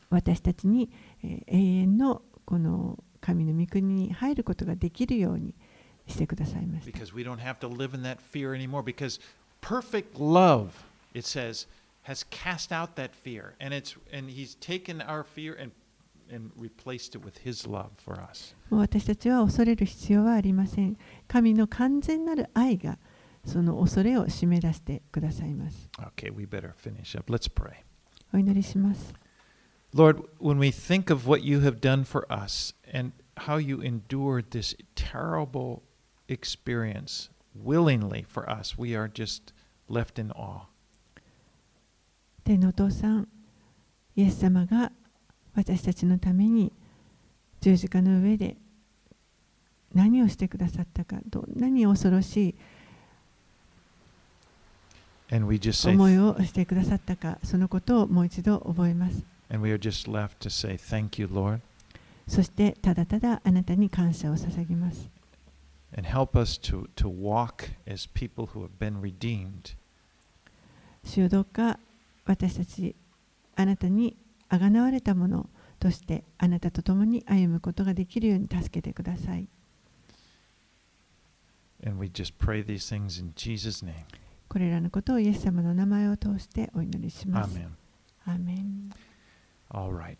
[0.08, 0.90] 私たちに
[1.22, 5.54] 永遠のこの神の御国に入ることができるように
[6.06, 6.86] してくださいます。
[16.31, 20.97] and replaced it with his love for us もう私たちは恐れる必要はありません
[21.27, 22.97] 神の完全なる愛が
[23.45, 27.83] その恐れを締め出してくださいます okay we better finish up let's pray
[28.33, 29.13] お祈りします
[29.93, 34.49] lord when we think of what you have done for us and how you endured
[34.49, 35.83] this terrible
[36.27, 39.53] experience willingly for us we are just
[39.87, 40.65] left in awe
[42.43, 43.27] 天のお父さん、
[44.15, 44.91] イエス様が
[45.54, 46.72] 私たちのために
[47.60, 48.56] 十字架の上で
[49.94, 52.54] 何をしてくださったかどんなに恐ろしい
[55.32, 59.22] 思いをしてくださったかそのことをもう一度覚えます。
[62.26, 65.08] そしてただただあなたに感謝を捧げます。
[65.96, 68.46] And help us to, to walk as people
[71.44, 71.78] か
[72.24, 72.94] 私たち
[73.56, 74.16] あなたに
[74.50, 75.48] あがなわれたもの
[75.78, 79.48] としてあなたと共に歩むことができるように助けてください。
[81.82, 84.04] and we just pray these things in jesus name
[84.48, 87.56] これらのことをイエス様の名前を通してお祈りします。
[87.56, 87.68] amen
[88.26, 88.90] アーメン
[89.70, 90.16] all right